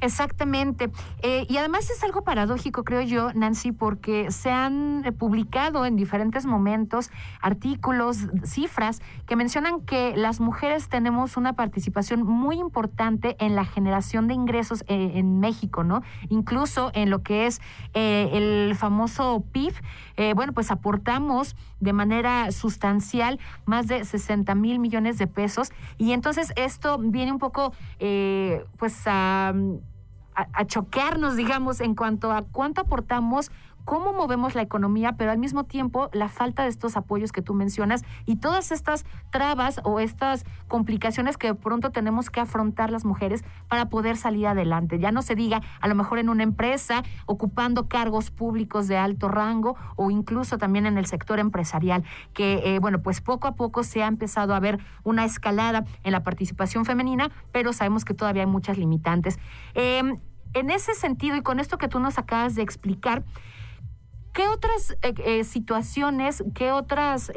Exactamente. 0.00 0.90
Eh, 1.22 1.46
y 1.48 1.56
además 1.56 1.88
es 1.90 2.02
algo 2.04 2.22
paradójico, 2.24 2.84
creo 2.84 3.02
yo, 3.02 3.32
Nancy, 3.32 3.72
porque 3.72 4.30
se 4.30 4.50
han 4.50 5.02
eh, 5.04 5.12
publicado 5.12 5.86
en 5.86 5.96
diferentes 5.96 6.46
momentos 6.46 7.10
artículos, 7.40 8.18
cifras 8.44 9.00
que 9.26 9.36
mencionan 9.36 9.80
que 9.80 10.16
las 10.16 10.40
mujeres 10.40 10.88
tenemos 10.88 11.36
una 11.36 11.54
participación 11.54 12.22
muy 12.22 12.58
importante 12.58 13.36
en 13.38 13.54
la 13.54 13.64
generación 13.64 14.28
de 14.28 14.34
ingresos 14.34 14.84
eh, 14.88 15.12
en 15.14 15.40
México, 15.40 15.84
¿no? 15.84 16.02
Incluso 16.28 16.90
en 16.94 17.10
lo 17.10 17.22
que 17.22 17.46
es 17.46 17.60
el 17.94 18.74
famoso 18.76 19.44
PIB. 19.52 19.74
bueno, 20.34 20.52
pues 20.52 20.70
aportamos 20.70 21.56
de 21.80 21.92
manera 21.92 22.50
sustancial 22.50 23.38
más 23.64 23.86
de 23.86 24.04
60 24.04 24.54
mil 24.54 24.78
millones 24.78 25.18
de 25.18 25.26
pesos. 25.26 25.70
Y 25.98 26.12
entonces 26.12 26.52
esto 26.56 26.98
viene 26.98 27.32
un 27.32 27.38
poco, 27.38 27.72
pues, 27.98 29.02
a 29.06 29.54
a, 30.34 30.64
choquearnos, 30.66 31.36
digamos, 31.36 31.80
en 31.80 31.94
cuanto 31.94 32.32
a 32.32 32.42
cuánto 32.42 32.80
aportamos 32.80 33.50
cómo 33.84 34.12
movemos 34.12 34.54
la 34.54 34.62
economía, 34.62 35.12
pero 35.12 35.30
al 35.30 35.38
mismo 35.38 35.64
tiempo 35.64 36.08
la 36.12 36.28
falta 36.28 36.62
de 36.62 36.68
estos 36.68 36.96
apoyos 36.96 37.32
que 37.32 37.42
tú 37.42 37.54
mencionas 37.54 38.02
y 38.26 38.36
todas 38.36 38.72
estas 38.72 39.04
trabas 39.30 39.80
o 39.84 40.00
estas 40.00 40.44
complicaciones 40.68 41.36
que 41.36 41.48
de 41.48 41.54
pronto 41.54 41.90
tenemos 41.90 42.30
que 42.30 42.40
afrontar 42.40 42.90
las 42.90 43.04
mujeres 43.04 43.44
para 43.68 43.88
poder 43.88 44.16
salir 44.16 44.46
adelante. 44.46 44.98
Ya 44.98 45.12
no 45.12 45.22
se 45.22 45.34
diga 45.34 45.60
a 45.80 45.88
lo 45.88 45.94
mejor 45.94 46.18
en 46.18 46.28
una 46.28 46.42
empresa, 46.42 47.02
ocupando 47.26 47.88
cargos 47.88 48.30
públicos 48.30 48.88
de 48.88 48.96
alto 48.96 49.28
rango 49.28 49.76
o 49.96 50.10
incluso 50.10 50.58
también 50.58 50.86
en 50.86 50.98
el 50.98 51.06
sector 51.06 51.38
empresarial, 51.38 52.04
que 52.32 52.74
eh, 52.74 52.78
bueno, 52.78 53.02
pues 53.02 53.20
poco 53.20 53.48
a 53.48 53.54
poco 53.54 53.82
se 53.82 54.02
ha 54.02 54.06
empezado 54.06 54.54
a 54.54 54.60
ver 54.60 54.78
una 55.02 55.24
escalada 55.24 55.84
en 56.02 56.12
la 56.12 56.22
participación 56.22 56.84
femenina, 56.84 57.30
pero 57.52 57.72
sabemos 57.72 58.04
que 58.04 58.14
todavía 58.14 58.42
hay 58.42 58.48
muchas 58.48 58.78
limitantes. 58.78 59.38
Em, 59.74 60.16
en 60.54 60.70
ese 60.70 60.94
sentido 60.94 61.36
y 61.36 61.42
con 61.42 61.58
esto 61.58 61.78
que 61.78 61.88
tú 61.88 61.98
nos 61.98 62.16
acabas 62.18 62.54
de 62.54 62.62
explicar, 62.62 63.24
¿qué 64.34 64.48
otras 64.48 64.90
eh, 65.02 65.14
eh, 65.24 65.44
situaciones, 65.44 66.44
qué 66.54 66.72
otras... 66.72 67.32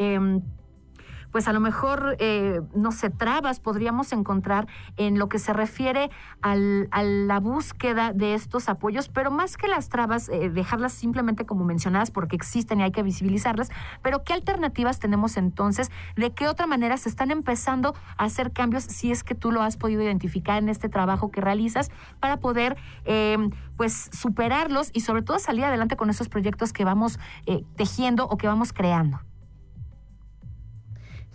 Pues 1.38 1.48
a 1.48 1.54
lo 1.54 1.60
mejor, 1.60 2.16
eh, 2.18 2.62
no 2.74 2.92
sé, 2.92 3.12
trabas 3.12 3.60
podríamos 3.60 4.12
encontrar 4.12 4.68
en 4.96 5.20
lo 5.20 5.30
que 5.30 5.38
se 5.38 5.54
refiere 5.54 6.10
al, 6.42 6.88
a 6.90 7.04
la 7.04 7.40
búsqueda 7.40 8.12
de 8.12 8.34
estos 8.34 8.70
apoyos, 8.70 9.08
pero 9.08 9.30
más 9.30 9.56
que 9.56 9.68
las 9.68 9.88
trabas, 9.88 10.30
eh, 10.30 10.50
dejarlas 10.50 10.94
simplemente 10.94 11.46
como 11.46 11.64
mencionadas 11.64 12.10
porque 12.10 12.36
existen 12.36 12.80
y 12.80 12.86
hay 12.86 12.92
que 12.92 13.04
visibilizarlas, 13.04 13.70
pero 14.02 14.24
¿qué 14.24 14.34
alternativas 14.34 14.98
tenemos 14.98 15.38
entonces? 15.38 15.92
¿De 16.16 16.32
qué 16.34 16.48
otra 16.48 16.66
manera 16.66 16.98
se 16.98 17.08
están 17.08 17.30
empezando 17.30 17.94
a 18.18 18.24
hacer 18.24 18.52
cambios 18.52 18.86
si 18.86 19.12
es 19.12 19.24
que 19.24 19.36
tú 19.36 19.52
lo 19.52 19.62
has 19.62 19.78
podido 19.78 20.02
identificar 20.02 20.58
en 20.58 20.70
este 20.70 20.90
trabajo 20.90 21.30
que 21.30 21.40
realizas 21.40 21.92
para 22.20 22.38
poder, 22.38 22.78
em, 23.06 23.52
pues, 23.76 24.10
superarlos 24.12 24.90
y 24.92 25.02
sobre 25.02 25.22
todo 25.22 25.38
salir 25.38 25.66
adelante 25.66 25.98
con 25.98 26.10
esos 26.10 26.30
proyectos 26.30 26.74
que 26.74 26.84
vamos 26.84 27.20
eh, 27.46 27.64
tejiendo 27.76 28.26
o 28.26 28.38
que 28.38 28.48
vamos 28.48 28.74
creando? 28.74 29.20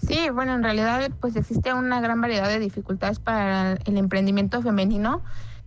Sí, 0.06 0.30
bueno, 0.30 0.54
en 0.54 0.64
realidad 0.64 1.10
pues 1.20 1.36
existe 1.36 1.72
una 1.72 2.00
gran 2.00 2.20
variedad 2.20 2.48
de 2.48 2.58
dificultades 2.58 3.20
para 3.20 3.74
el 3.74 3.96
emprendimiento 3.96 4.60
femenino. 4.60 5.22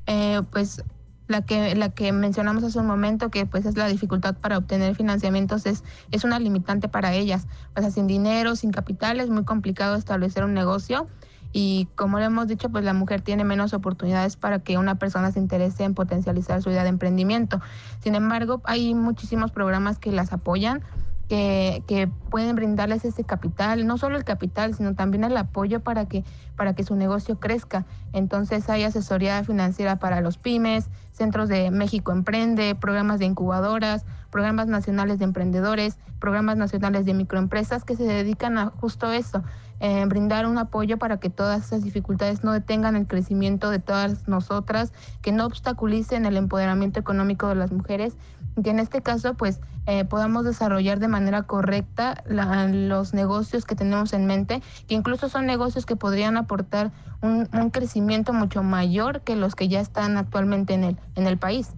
Eh, 0.07 0.41
pues 0.51 0.83
la 1.27 1.41
que 1.41 1.73
la 1.73 1.89
que 1.89 2.11
mencionamos 2.11 2.63
hace 2.63 2.77
un 2.77 2.85
momento 2.85 3.31
que 3.31 3.45
pues 3.47 3.65
es 3.65 3.77
la 3.77 3.87
dificultad 3.87 4.35
para 4.35 4.59
obtener 4.59 4.93
financiamientos 4.95 5.65
es 5.65 5.83
es 6.11 6.23
una 6.25 6.37
limitante 6.39 6.89
para 6.89 7.13
ellas. 7.13 7.47
O 7.77 7.81
sea 7.81 7.91
sin 7.91 8.07
dinero 8.07 8.55
sin 8.57 8.71
capital 8.71 9.21
es 9.21 9.29
muy 9.29 9.45
complicado 9.45 9.95
establecer 9.95 10.43
un 10.43 10.53
negocio. 10.53 11.07
Y 11.53 11.87
como 11.95 12.19
le 12.19 12.25
hemos 12.25 12.47
dicho 12.47 12.67
pues 12.67 12.83
la 12.83 12.93
mujer 12.93 13.21
tiene 13.21 13.45
menos 13.45 13.73
oportunidades 13.73 14.35
para 14.35 14.59
que 14.59 14.77
una 14.77 14.95
persona 14.95 15.31
se 15.31 15.39
interese 15.39 15.85
en 15.85 15.93
potencializar 15.93 16.61
su 16.61 16.69
idea 16.69 16.83
de 16.83 16.89
emprendimiento. 16.89 17.61
Sin 18.01 18.15
embargo 18.15 18.61
hay 18.65 18.93
muchísimos 18.93 19.51
programas 19.51 19.97
que 19.97 20.11
las 20.11 20.33
apoyan 20.33 20.83
que, 21.27 22.09
pueden 22.29 22.55
brindarles 22.55 23.05
ese 23.05 23.23
capital, 23.23 23.87
no 23.87 23.97
solo 23.97 24.17
el 24.17 24.25
capital, 24.25 24.73
sino 24.73 24.93
también 24.93 25.23
el 25.23 25.37
apoyo 25.37 25.79
para 25.79 26.05
que, 26.05 26.23
para 26.57 26.73
que 26.73 26.83
su 26.83 26.95
negocio 26.95 27.39
crezca. 27.39 27.85
Entonces 28.11 28.69
hay 28.69 28.83
asesoría 28.83 29.43
financiera 29.43 29.97
para 29.97 30.19
los 30.21 30.37
pymes, 30.37 30.89
centros 31.13 31.47
de 31.47 31.71
México 31.71 32.11
Emprende, 32.11 32.75
programas 32.75 33.19
de 33.19 33.25
incubadoras, 33.25 34.05
programas 34.31 34.67
nacionales 34.67 35.17
de 35.17 35.25
emprendedores, 35.25 35.97
programas 36.19 36.57
nacionales 36.57 37.05
de 37.05 37.13
microempresas 37.13 37.85
que 37.85 37.95
se 37.95 38.03
dedican 38.03 38.57
a 38.57 38.67
justo 38.67 39.11
eso, 39.11 39.43
eh, 39.79 40.03
brindar 40.07 40.45
un 40.45 40.57
apoyo 40.57 40.97
para 40.97 41.19
que 41.19 41.29
todas 41.29 41.65
esas 41.65 41.83
dificultades 41.83 42.43
no 42.43 42.51
detengan 42.51 42.95
el 42.95 43.07
crecimiento 43.07 43.69
de 43.69 43.79
todas 43.79 44.27
nosotras, 44.27 44.91
que 45.21 45.31
no 45.31 45.45
obstaculicen 45.45 46.25
el 46.25 46.35
empoderamiento 46.35 46.99
económico 46.99 47.47
de 47.47 47.55
las 47.55 47.71
mujeres, 47.71 48.17
que 48.63 48.69
en 48.69 48.79
este 48.79 49.01
caso 49.01 49.33
pues 49.33 49.59
eh, 49.87 50.03
podamos 50.05 50.45
desarrollar 50.45 50.99
de 50.99 51.07
manera 51.07 51.43
correcta 51.43 52.23
los 52.27 53.13
negocios 53.13 53.65
que 53.65 53.75
tenemos 53.75 54.13
en 54.13 54.25
mente, 54.25 54.61
que 54.87 54.95
incluso 54.95 55.29
son 55.29 55.45
negocios 55.45 55.85
que 55.85 55.95
podrían 55.95 56.37
aportar 56.37 56.91
un, 57.21 57.47
un 57.53 57.69
crecimiento 57.69 58.33
mucho 58.33 58.63
mayor 58.63 59.21
que 59.21 59.35
los 59.35 59.55
que 59.55 59.67
ya 59.67 59.79
están 59.79 60.17
actualmente 60.17 60.73
en 60.73 60.83
el, 60.83 60.97
en 61.15 61.27
el 61.27 61.37
país. 61.37 61.75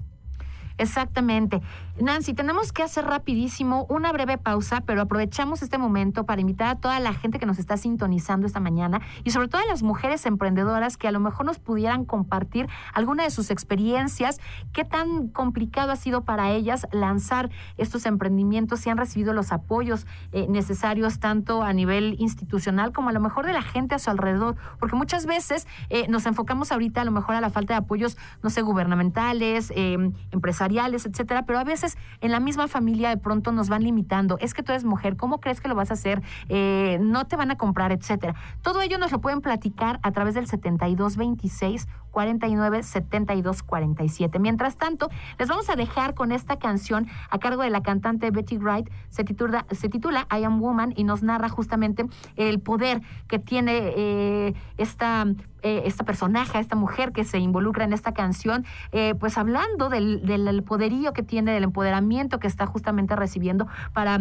Exactamente. 0.77 1.61
Nancy, 1.99 2.35
tenemos 2.35 2.71
que 2.71 2.83
hacer 2.83 3.05
rapidísimo 3.05 3.87
una 3.89 4.11
breve 4.11 4.37
pausa, 4.37 4.81
pero 4.81 5.01
aprovechamos 5.01 5.63
este 5.63 5.79
momento 5.79 6.25
para 6.25 6.41
invitar 6.41 6.67
a 6.67 6.75
toda 6.75 6.99
la 6.99 7.13
gente 7.13 7.39
que 7.39 7.47
nos 7.47 7.57
está 7.57 7.75
sintonizando 7.75 8.45
esta 8.45 8.59
mañana 8.59 9.01
y 9.23 9.31
sobre 9.31 9.47
todo 9.47 9.63
a 9.63 9.65
las 9.65 9.81
mujeres 9.81 10.27
emprendedoras 10.27 10.95
que 10.97 11.07
a 11.07 11.11
lo 11.11 11.19
mejor 11.19 11.47
nos 11.47 11.57
pudieran 11.57 12.05
compartir 12.05 12.69
alguna 12.93 13.23
de 13.23 13.31
sus 13.31 13.49
experiencias, 13.49 14.39
qué 14.73 14.85
tan 14.85 15.29
complicado 15.29 15.91
ha 15.91 15.95
sido 15.95 16.21
para 16.21 16.51
ellas 16.51 16.87
lanzar 16.91 17.49
estos 17.77 18.05
emprendimientos, 18.05 18.81
si 18.81 18.91
han 18.91 18.97
recibido 18.97 19.33
los 19.33 19.51
apoyos 19.51 20.05
eh, 20.33 20.45
necesarios 20.47 21.19
tanto 21.19 21.63
a 21.63 21.73
nivel 21.73 22.15
institucional 22.19 22.91
como 22.91 23.09
a 23.09 23.11
lo 23.11 23.19
mejor 23.19 23.47
de 23.47 23.53
la 23.53 23.63
gente 23.63 23.95
a 23.95 23.99
su 23.99 24.11
alrededor, 24.11 24.55
porque 24.79 24.95
muchas 24.95 25.25
veces 25.25 25.65
eh, 25.89 26.07
nos 26.09 26.27
enfocamos 26.27 26.71
ahorita 26.71 27.01
a 27.01 27.05
lo 27.05 27.11
mejor 27.11 27.33
a 27.33 27.41
la 27.41 27.49
falta 27.49 27.73
de 27.73 27.79
apoyos, 27.79 28.17
no 28.43 28.51
sé, 28.51 28.61
gubernamentales, 28.61 29.71
eh, 29.75 29.97
empresariales, 30.31 30.66
etcétera, 31.05 31.45
pero 31.45 31.59
a 31.59 31.63
veces 31.63 31.97
en 32.21 32.31
la 32.31 32.39
misma 32.39 32.67
familia 32.67 33.09
de 33.09 33.17
pronto 33.17 33.51
nos 33.51 33.69
van 33.69 33.83
limitando. 33.83 34.37
Es 34.39 34.53
que 34.53 34.63
tú 34.63 34.71
eres 34.71 34.83
mujer, 34.83 35.17
¿cómo 35.17 35.39
crees 35.39 35.61
que 35.61 35.67
lo 35.67 35.75
vas 35.75 35.91
a 35.91 35.93
hacer? 35.93 36.21
Eh, 36.49 36.97
no 37.01 37.25
te 37.25 37.35
van 37.35 37.51
a 37.51 37.57
comprar, 37.57 37.91
etcétera. 37.91 38.35
Todo 38.61 38.81
ello 38.81 38.97
nos 38.97 39.11
lo 39.11 39.21
pueden 39.21 39.41
platicar 39.41 39.99
a 40.03 40.11
través 40.11 40.35
del 40.35 40.47
7226 40.47 41.87
49 42.17 42.81
72 42.81 43.61
47. 43.61 44.39
Mientras 44.39 44.75
tanto, 44.75 45.11
les 45.37 45.47
vamos 45.47 45.69
a 45.69 45.75
dejar 45.75 46.15
con 46.15 46.31
esta 46.31 46.57
canción 46.57 47.05
a 47.29 47.37
cargo 47.37 47.61
de 47.61 47.69
la 47.69 47.83
cantante 47.83 48.31
Betty 48.31 48.57
Wright. 48.57 48.89
Se 49.09 49.23
titula, 49.23 50.27
I 50.35 50.43
Am 50.43 50.59
Woman 50.59 50.93
y 50.95 51.03
nos 51.03 51.21
narra 51.21 51.47
justamente 51.47 52.07
el 52.35 52.59
poder 52.59 53.03
que 53.27 53.37
tiene 53.37 53.93
eh, 53.95 54.55
esta 54.77 55.27
eh, 55.63 55.83
esta 55.85 56.05
personaje, 56.05 56.59
esta 56.59 56.75
mujer 56.75 57.11
que 57.11 57.23
se 57.23 57.39
involucra 57.39 57.83
en 57.83 57.91
esta 57.91 58.13
canción, 58.13 58.63
eh, 58.91 59.15
pues 59.19 59.37
hablando 59.39 59.89
del, 59.89 60.23
del, 60.23 60.63
poderío 60.63 61.13
que 61.13 61.23
tiene, 61.23 61.51
del 61.51 61.63
empoderamiento 61.63 62.39
que 62.39 62.47
está 62.47 62.67
justamente 62.67 63.15
recibiendo 63.15 63.67
para 63.91 64.19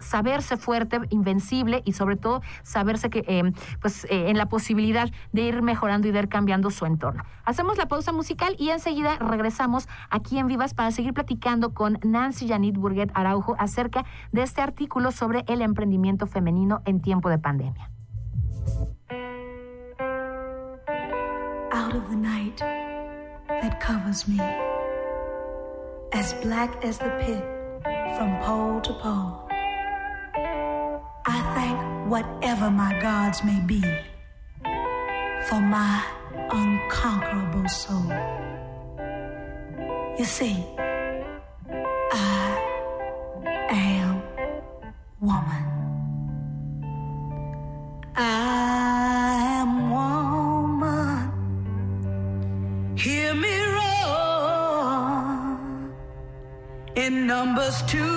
saberse 0.00 0.56
fuerte, 0.56 1.00
invencible 1.10 1.82
y 1.84 1.92
sobre 1.92 2.16
todo 2.16 2.40
saberse 2.62 3.10
que 3.10 3.52
pues 3.80 4.06
en 4.10 4.36
la 4.38 4.46
posibilidad 4.46 5.10
de 5.32 5.42
ir 5.42 5.62
mejorando 5.62 6.08
y 6.08 6.12
de 6.12 6.18
ir 6.18 6.28
cambiando 6.28 6.70
su 6.70 6.86
entorno. 6.86 7.24
Hacemos 7.44 7.78
la 7.78 7.86
pausa 7.86 8.12
musical 8.12 8.54
y 8.58 8.70
enseguida 8.70 9.16
regresamos 9.18 9.88
aquí 10.10 10.38
en 10.38 10.46
Vivas 10.46 10.74
para 10.74 10.90
seguir 10.90 11.14
platicando 11.14 11.74
con 11.74 11.98
Nancy 12.02 12.46
Janit 12.48 12.76
Burguet 12.76 13.10
Araujo 13.14 13.56
acerca 13.58 14.04
de 14.32 14.42
este 14.42 14.60
artículo 14.60 15.10
sobre 15.10 15.44
el 15.48 15.62
emprendimiento 15.62 16.26
femenino 16.26 16.82
en 16.84 17.00
tiempo 17.00 17.28
de 17.28 17.38
pandemia. 17.38 17.90
Out 21.72 21.94
of 21.94 22.08
the 22.10 22.16
night 22.16 22.58
that 23.60 23.80
covers 23.80 24.28
me, 24.28 24.40
as 26.12 26.34
black 26.42 26.84
as 26.84 26.98
the 26.98 27.10
pit 27.20 27.42
from 28.16 28.38
pole 28.42 28.80
to 28.82 28.92
pole, 28.94 29.48
I 31.26 31.42
thank 31.54 31.78
whatever 32.08 32.70
my 32.70 32.98
gods 33.00 33.42
may 33.44 33.60
be 33.66 33.82
for 35.48 35.60
my 35.60 36.02
unconquerable 36.50 37.68
soul. 37.68 38.10
You 40.18 40.24
see, 40.24 40.56
I 42.12 42.16
am 43.70 44.22
woman. 45.20 45.64
I 48.16 49.60
am 49.60 49.70
woman. 49.96 51.20
Hear 52.96 53.32
me 53.34 53.56
roar 53.76 55.20
in 56.96 57.12
numbers 57.26 57.82
too 57.92 58.09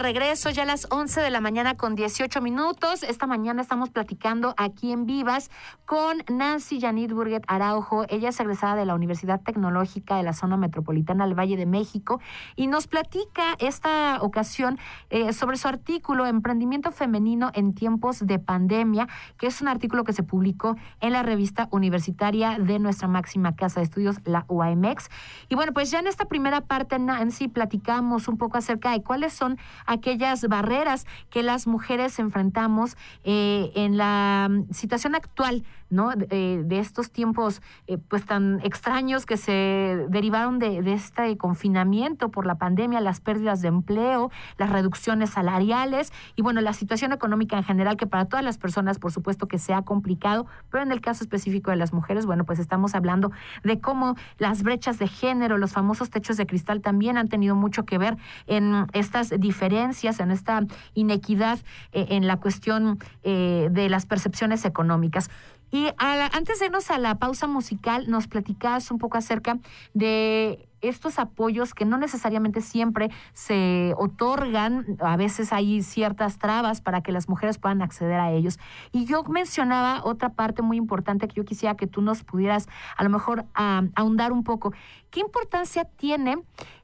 regreso 0.00 0.48
ya 0.48 0.62
a 0.62 0.66
las 0.66 0.86
11 0.90 1.20
de 1.20 1.30
la 1.30 1.40
mañana 1.40 1.76
con 1.76 1.94
18 1.94 2.40
minutos. 2.40 3.02
Esta 3.02 3.26
mañana 3.26 3.60
estamos 3.60 3.90
platicando 3.90 4.54
aquí 4.56 4.92
en 4.92 5.04
Vivas 5.04 5.50
con 5.84 6.24
Nancy 6.28 6.80
Janit 6.80 7.12
Burguet 7.12 7.44
Araujo. 7.46 8.06
Ella 8.08 8.30
es 8.30 8.40
egresada 8.40 8.76
de 8.76 8.86
la 8.86 8.94
Universidad 8.94 9.42
Tecnológica 9.42 10.16
de 10.16 10.22
la 10.22 10.32
Zona 10.32 10.56
Metropolitana 10.56 11.26
del 11.26 11.38
Valle 11.38 11.58
de 11.58 11.66
México 11.66 12.18
y 12.56 12.66
nos 12.66 12.86
platica 12.86 13.56
esta 13.58 14.18
ocasión 14.22 14.78
eh, 15.10 15.34
sobre 15.34 15.58
su 15.58 15.68
artículo 15.68 16.26
Emprendimiento 16.26 16.92
Femenino 16.92 17.50
en 17.52 17.74
tiempos 17.74 18.26
de 18.26 18.38
pandemia, 18.38 19.06
que 19.38 19.48
es 19.48 19.60
un 19.60 19.68
artículo 19.68 20.04
que 20.04 20.14
se 20.14 20.22
publicó 20.22 20.76
en 21.00 21.12
la 21.12 21.22
revista 21.22 21.68
universitaria 21.72 22.58
de 22.58 22.78
nuestra 22.78 23.06
máxima 23.06 23.54
casa 23.54 23.80
de 23.80 23.84
estudios, 23.84 24.16
la 24.24 24.46
UAMX. 24.48 25.10
Y 25.50 25.56
bueno, 25.56 25.74
pues 25.74 25.90
ya 25.90 25.98
en 25.98 26.06
esta 26.06 26.24
primera 26.24 26.62
parte, 26.62 26.98
Nancy, 26.98 27.48
platicamos 27.48 28.28
un 28.28 28.38
poco 28.38 28.56
acerca 28.56 28.92
de 28.92 29.02
cuáles 29.02 29.34
son 29.34 29.58
aquellas 29.90 30.46
barreras 30.48 31.06
que 31.30 31.42
las 31.42 31.66
mujeres 31.66 32.18
enfrentamos 32.18 32.96
eh, 33.24 33.72
en 33.74 33.96
la 33.96 34.48
mm, 34.48 34.72
situación 34.72 35.14
actual, 35.14 35.64
¿no? 35.90 36.10
De, 36.10 36.26
eh, 36.30 36.62
de 36.64 36.78
estos 36.78 37.10
tiempos 37.10 37.60
eh, 37.86 37.98
pues 37.98 38.24
tan 38.24 38.60
extraños 38.64 39.26
que 39.26 39.36
se 39.36 40.06
derivaron 40.08 40.58
de, 40.58 40.80
este 40.92 41.36
confinamiento 41.36 42.30
por 42.30 42.46
la 42.46 42.54
pandemia, 42.54 43.00
las 43.00 43.20
pérdidas 43.20 43.60
de 43.60 43.68
empleo, 43.68 44.30
las 44.56 44.70
reducciones 44.70 45.30
salariales 45.30 46.12
y 46.36 46.42
bueno, 46.42 46.60
la 46.60 46.72
situación 46.72 47.12
económica 47.12 47.56
en 47.56 47.64
general 47.64 47.96
que 47.96 48.06
para 48.06 48.24
todas 48.24 48.44
las 48.44 48.58
personas, 48.58 48.98
por 48.98 49.12
supuesto 49.12 49.46
que 49.46 49.58
sea 49.58 49.82
complicado, 49.82 50.46
pero 50.70 50.82
en 50.82 50.92
el 50.92 51.00
caso 51.00 51.24
específico 51.24 51.70
de 51.70 51.76
las 51.76 51.92
mujeres, 51.92 52.26
bueno, 52.26 52.44
pues 52.44 52.58
estamos 52.58 52.94
hablando 52.94 53.32
de 53.64 53.80
cómo 53.80 54.16
las 54.38 54.62
brechas 54.62 54.98
de 54.98 55.08
género, 55.08 55.58
los 55.58 55.72
famosos 55.72 56.10
techos 56.10 56.36
de 56.36 56.46
cristal 56.46 56.80
también 56.80 57.18
han 57.18 57.28
tenido 57.28 57.56
mucho 57.56 57.84
que 57.84 57.98
ver 57.98 58.16
en 58.46 58.86
estas 58.92 59.30
diferencias, 59.38 60.20
en 60.20 60.30
esta 60.30 60.64
inequidad 60.94 61.58
eh, 61.92 62.06
en 62.10 62.26
la 62.26 62.36
cuestión 62.38 62.98
de 63.22 63.88
las 63.88 64.06
percepciones 64.06 64.64
económicas. 64.64 65.30
Y 65.70 65.84
la- 65.84 66.30
antes 66.32 66.58
de 66.58 66.66
irnos 66.66 66.90
a 66.90 66.98
la 66.98 67.16
pausa 67.16 67.46
musical, 67.46 68.08
nos 68.08 68.26
platicas 68.26 68.90
un 68.90 68.98
poco 68.98 69.18
acerca 69.18 69.58
de 69.94 70.66
estos 70.80 71.18
apoyos 71.18 71.74
que 71.74 71.84
no 71.84 71.98
necesariamente 71.98 72.60
siempre 72.62 73.10
se 73.32 73.92
otorgan, 73.98 74.96
a 75.00 75.16
veces 75.16 75.52
hay 75.52 75.82
ciertas 75.82 76.38
trabas 76.38 76.80
para 76.80 77.02
que 77.02 77.12
las 77.12 77.28
mujeres 77.28 77.58
puedan 77.58 77.82
acceder 77.82 78.18
a 78.18 78.30
ellos. 78.32 78.58
Y 78.90 79.04
yo 79.04 79.22
mencionaba 79.24 80.00
otra 80.04 80.30
parte 80.30 80.62
muy 80.62 80.76
importante 80.78 81.28
que 81.28 81.34
yo 81.34 81.44
quisiera 81.44 81.76
que 81.76 81.86
tú 81.86 82.00
nos 82.00 82.22
pudieras 82.24 82.66
a 82.96 83.04
lo 83.04 83.10
mejor 83.10 83.44
ah, 83.54 83.82
ahondar 83.94 84.32
un 84.32 84.42
poco. 84.42 84.72
¿Qué 85.10 85.20
importancia 85.20 85.84
tiene 85.84 86.38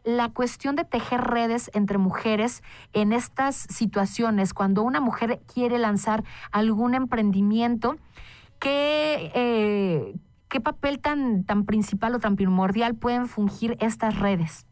la 0.04 0.28
cuestión 0.28 0.76
de 0.76 0.84
tejer 0.84 1.22
redes 1.22 1.70
entre 1.72 1.96
mujeres 1.98 2.62
en 2.92 3.12
estas 3.12 3.56
situaciones 3.56 4.52
cuando 4.52 4.82
una 4.82 5.00
mujer 5.00 5.40
quiere 5.52 5.78
lanzar 5.78 6.22
algún 6.52 6.94
emprendimiento? 6.94 7.96
¿Qué, 8.58 9.30
eh, 9.34 10.14
¿Qué 10.48 10.60
papel 10.60 11.00
tan, 11.00 11.44
tan 11.44 11.64
principal 11.66 12.14
o 12.14 12.20
tan 12.20 12.36
primordial 12.36 12.94
pueden 12.96 13.28
fungir 13.28 13.76
estas 13.80 14.18
redes? 14.18 14.66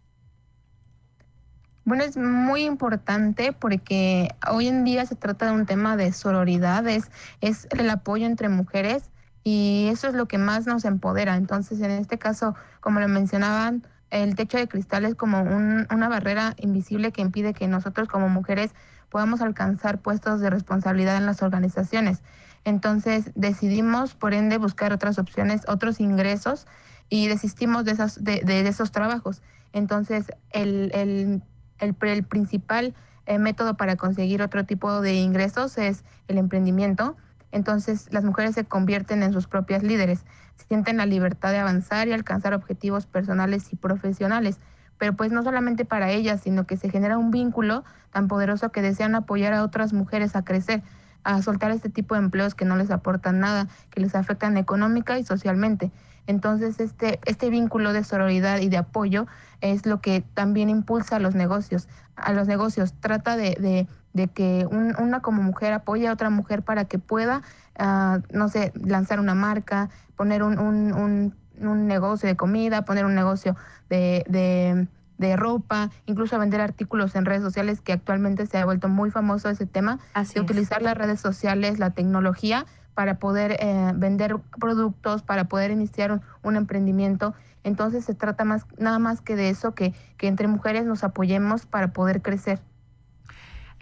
Bueno, 1.85 2.05
es 2.05 2.17
muy 2.17 2.65
importante 2.65 3.53
porque 3.53 4.31
hoy 4.51 4.69
en 4.69 4.85
día 4.85 5.05
se 5.05 5.17
trata 5.17 5.47
de 5.47 5.53
un 5.53 5.67
tema 5.67 5.97
de 5.97 6.13
sororidad, 6.13 6.87
es, 6.89 7.11
es 7.43 7.69
el 7.73 7.91
apoyo 7.91 8.25
entre 8.27 8.49
mujeres 8.49 9.11
y 9.45 9.89
eso 9.91 10.09
es 10.09 10.15
lo 10.15 10.27
que 10.27 10.39
más 10.39 10.67
nos 10.67 10.85
empodera. 10.87 11.37
Entonces, 11.37 11.81
en 11.83 11.91
este 11.91 12.19
caso, 12.19 12.55
como 12.81 13.01
lo 13.01 13.09
mencionaban, 13.09 13.87
el 14.11 14.35
techo 14.35 14.57
de 14.57 14.69
cristal 14.69 15.05
es 15.05 15.15
como 15.15 15.43
un- 15.43 15.87
una 15.91 16.09
barrera 16.09 16.55
invisible 16.59 17.13
que 17.13 17.21
impide 17.23 17.53
que 17.53 17.69
nosotros 17.69 18.09
como 18.09 18.31
mujeres 18.31 18.75
podamos 19.11 19.43
alcanzar 19.43 20.01
puestos 20.01 20.41
de 20.41 20.49
responsabilidad 20.51 21.17
en 21.19 21.27
las 21.27 21.43
organizaciones. 21.43 22.23
Entonces, 22.65 23.31
decidimos, 23.35 24.15
por 24.15 24.35
ende, 24.35 24.59
buscar 24.59 24.93
otras 24.93 25.19
opciones, 25.19 25.63
otros 25.69 26.01
ingresos 26.01 26.67
y 27.09 27.29
desistimos 27.29 27.85
de, 27.85 27.93
esas, 27.93 28.23
de, 28.25 28.67
esos 28.67 28.91
trabajos. 28.91 29.43
Entonces, 29.73 30.33
el, 30.51 30.91
el 30.95 31.43
el, 31.79 31.97
el 32.01 32.25
principal 32.25 32.95
eh, 33.27 33.39
método 33.39 33.77
para 33.77 33.97
conseguir 33.97 34.43
otro 34.43 34.65
tipo 34.65 35.01
de 35.01 35.15
ingresos 35.15 35.79
es 35.79 36.05
el 36.29 36.39
emprendimiento. 36.39 37.17
Entonces 37.53 38.09
las 38.13 38.25
mujeres 38.25 38.55
se 38.55 38.65
convierten 38.65 39.23
en 39.23 39.33
sus 39.33 39.47
propias 39.47 39.83
líderes, 39.83 40.25
sienten 40.69 40.97
la 40.97 41.07
libertad 41.07 41.53
de 41.53 41.59
avanzar 41.59 42.09
y 42.09 42.13
alcanzar 42.13 42.53
objetivos 42.55 43.07
personales 43.07 43.73
y 43.73 43.77
profesionales. 43.77 44.59
Pero 44.99 45.15
pues 45.15 45.33
no 45.33 45.43
solamente 45.43 45.85
para 45.85 46.11
ellas, 46.11 46.41
sino 46.43 46.67
que 46.67 46.77
se 46.77 46.91
genera 46.91 47.19
un 47.19 47.31
vínculo 47.31 47.85
tan 48.11 48.29
poderoso 48.29 48.71
que 48.71 48.83
desean 48.83 49.15
apoyar 49.15 49.53
a 49.53 49.65
otras 49.65 49.93
mujeres 49.93 50.37
a 50.37 50.45
crecer, 50.45 50.83
a 51.25 51.43
soltar 51.43 51.71
este 51.71 51.89
tipo 51.89 52.15
de 52.15 52.21
empleos 52.21 52.55
que 52.55 52.65
no 52.65 52.77
les 52.77 52.91
aportan 52.91 53.41
nada, 53.41 53.69
que 53.91 54.01
les 54.01 54.15
afectan 54.15 54.57
económica 54.57 55.19
y 55.19 55.25
socialmente. 55.25 55.91
Entonces, 56.27 56.81
este, 56.81 57.21
este 57.27 57.51
vínculo 57.51 57.93
de 57.93 58.03
sororidad 58.05 58.59
y 58.61 58.69
de 58.69 58.79
apoyo 58.79 59.27
es 59.61 59.85
lo 59.87 60.01
que 60.01 60.23
también 60.35 60.71
impulsa 60.71 61.17
a 61.17 61.19
los 61.19 61.35
negocios. 61.35 61.89
A 62.17 62.33
los 62.33 62.47
negocios 62.49 62.95
trata 63.01 63.37
de, 63.37 63.57
de, 63.61 63.87
de 64.13 64.29
que 64.29 64.67
un- 64.71 64.95
una 64.99 65.21
como 65.21 65.43
mujer 65.43 65.73
apoye 65.73 66.09
a 66.09 66.13
otra 66.13 66.31
mujer 66.31 66.63
para 66.63 66.85
que 66.87 66.99
pueda, 66.99 67.43
ah, 67.79 68.21
no 68.33 68.49
sé, 68.49 68.73
lanzar 68.75 69.21
una 69.21 69.35
marca, 69.35 69.91
poner 70.17 70.43
un, 70.43 70.59
un, 70.59 70.93
un, 70.95 71.35
un 71.61 71.87
negocio 71.87 72.27
de 72.29 72.37
comida, 72.37 72.85
poner 72.85 73.05
un 73.05 73.15
negocio 73.15 73.57
de, 73.91 74.25
de, 74.29 74.89
de 75.19 75.37
ropa, 75.37 75.91
incluso 76.07 76.39
vender 76.39 76.61
artículos 76.61 77.15
en 77.15 77.25
redes 77.25 77.43
sociales, 77.43 77.81
que 77.81 77.93
actualmente 77.93 78.47
se 78.47 78.59
ha 78.59 78.65
vuelto 78.65 78.89
muy 78.89 79.11
famoso 79.11 79.49
ese 79.49 79.67
tema 79.67 79.99
Así 80.13 80.35
de 80.35 80.41
es. 80.41 80.45
utilizar 80.45 80.83
las 80.83 80.97
redes 80.97 81.21
sociales, 81.21 81.79
la 81.79 81.91
tecnología 81.91 82.67
para 82.95 83.19
poder 83.19 83.57
eh, 83.61 83.93
vender 83.95 84.37
productos, 84.61 85.23
para 85.23 85.45
poder 85.45 85.71
iniciar 85.71 86.13
un, 86.13 86.23
un 86.43 86.57
emprendimiento. 86.57 87.35
Entonces 87.65 88.05
se 88.05 88.15
trata 88.15 88.45
más 88.45 88.67
nada 88.79 88.99
más 88.99 89.21
que 89.21 89.37
de 89.37 89.49
eso, 89.49 89.75
que, 89.75 89.95
que 90.17 90.29
entre 90.29 90.47
mujeres 90.49 90.85
nos 90.85 91.03
apoyemos 91.03 91.67
para 91.67 91.93
poder 91.93 92.23
crecer. 92.23 92.61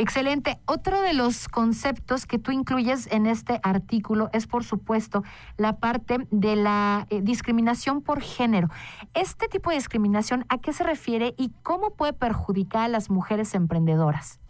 Excelente. 0.03 0.59
Otro 0.67 1.01
de 1.01 1.13
los 1.13 1.47
conceptos 1.47 2.27
que 2.27 2.41
tú 2.41 2.51
incluyes 2.51 3.07
en 3.13 3.25
este 3.25 3.61
artículo 3.63 4.31
es, 4.33 4.49
por 4.49 4.65
supuesto, 4.65 5.23
la 5.57 5.77
parte 5.77 6.27
de 6.33 6.57
la 6.57 7.07
eh, 7.09 7.21
discriminación 7.23 8.03
por 8.03 8.21
género. 8.21 8.69
Este 9.15 9.47
tipo 9.47 9.71
de 9.71 9.77
discriminación, 9.77 10.45
¿a 10.49 10.59
qué 10.59 10.73
se 10.73 10.83
refiere 10.83 11.37
y 11.39 11.53
cómo 11.63 11.95
puede 11.95 12.15
perjudicar 12.15 12.83
a 12.83 12.89
las 12.89 13.11
mujeres 13.11 13.55
emprendedoras? 13.55 14.41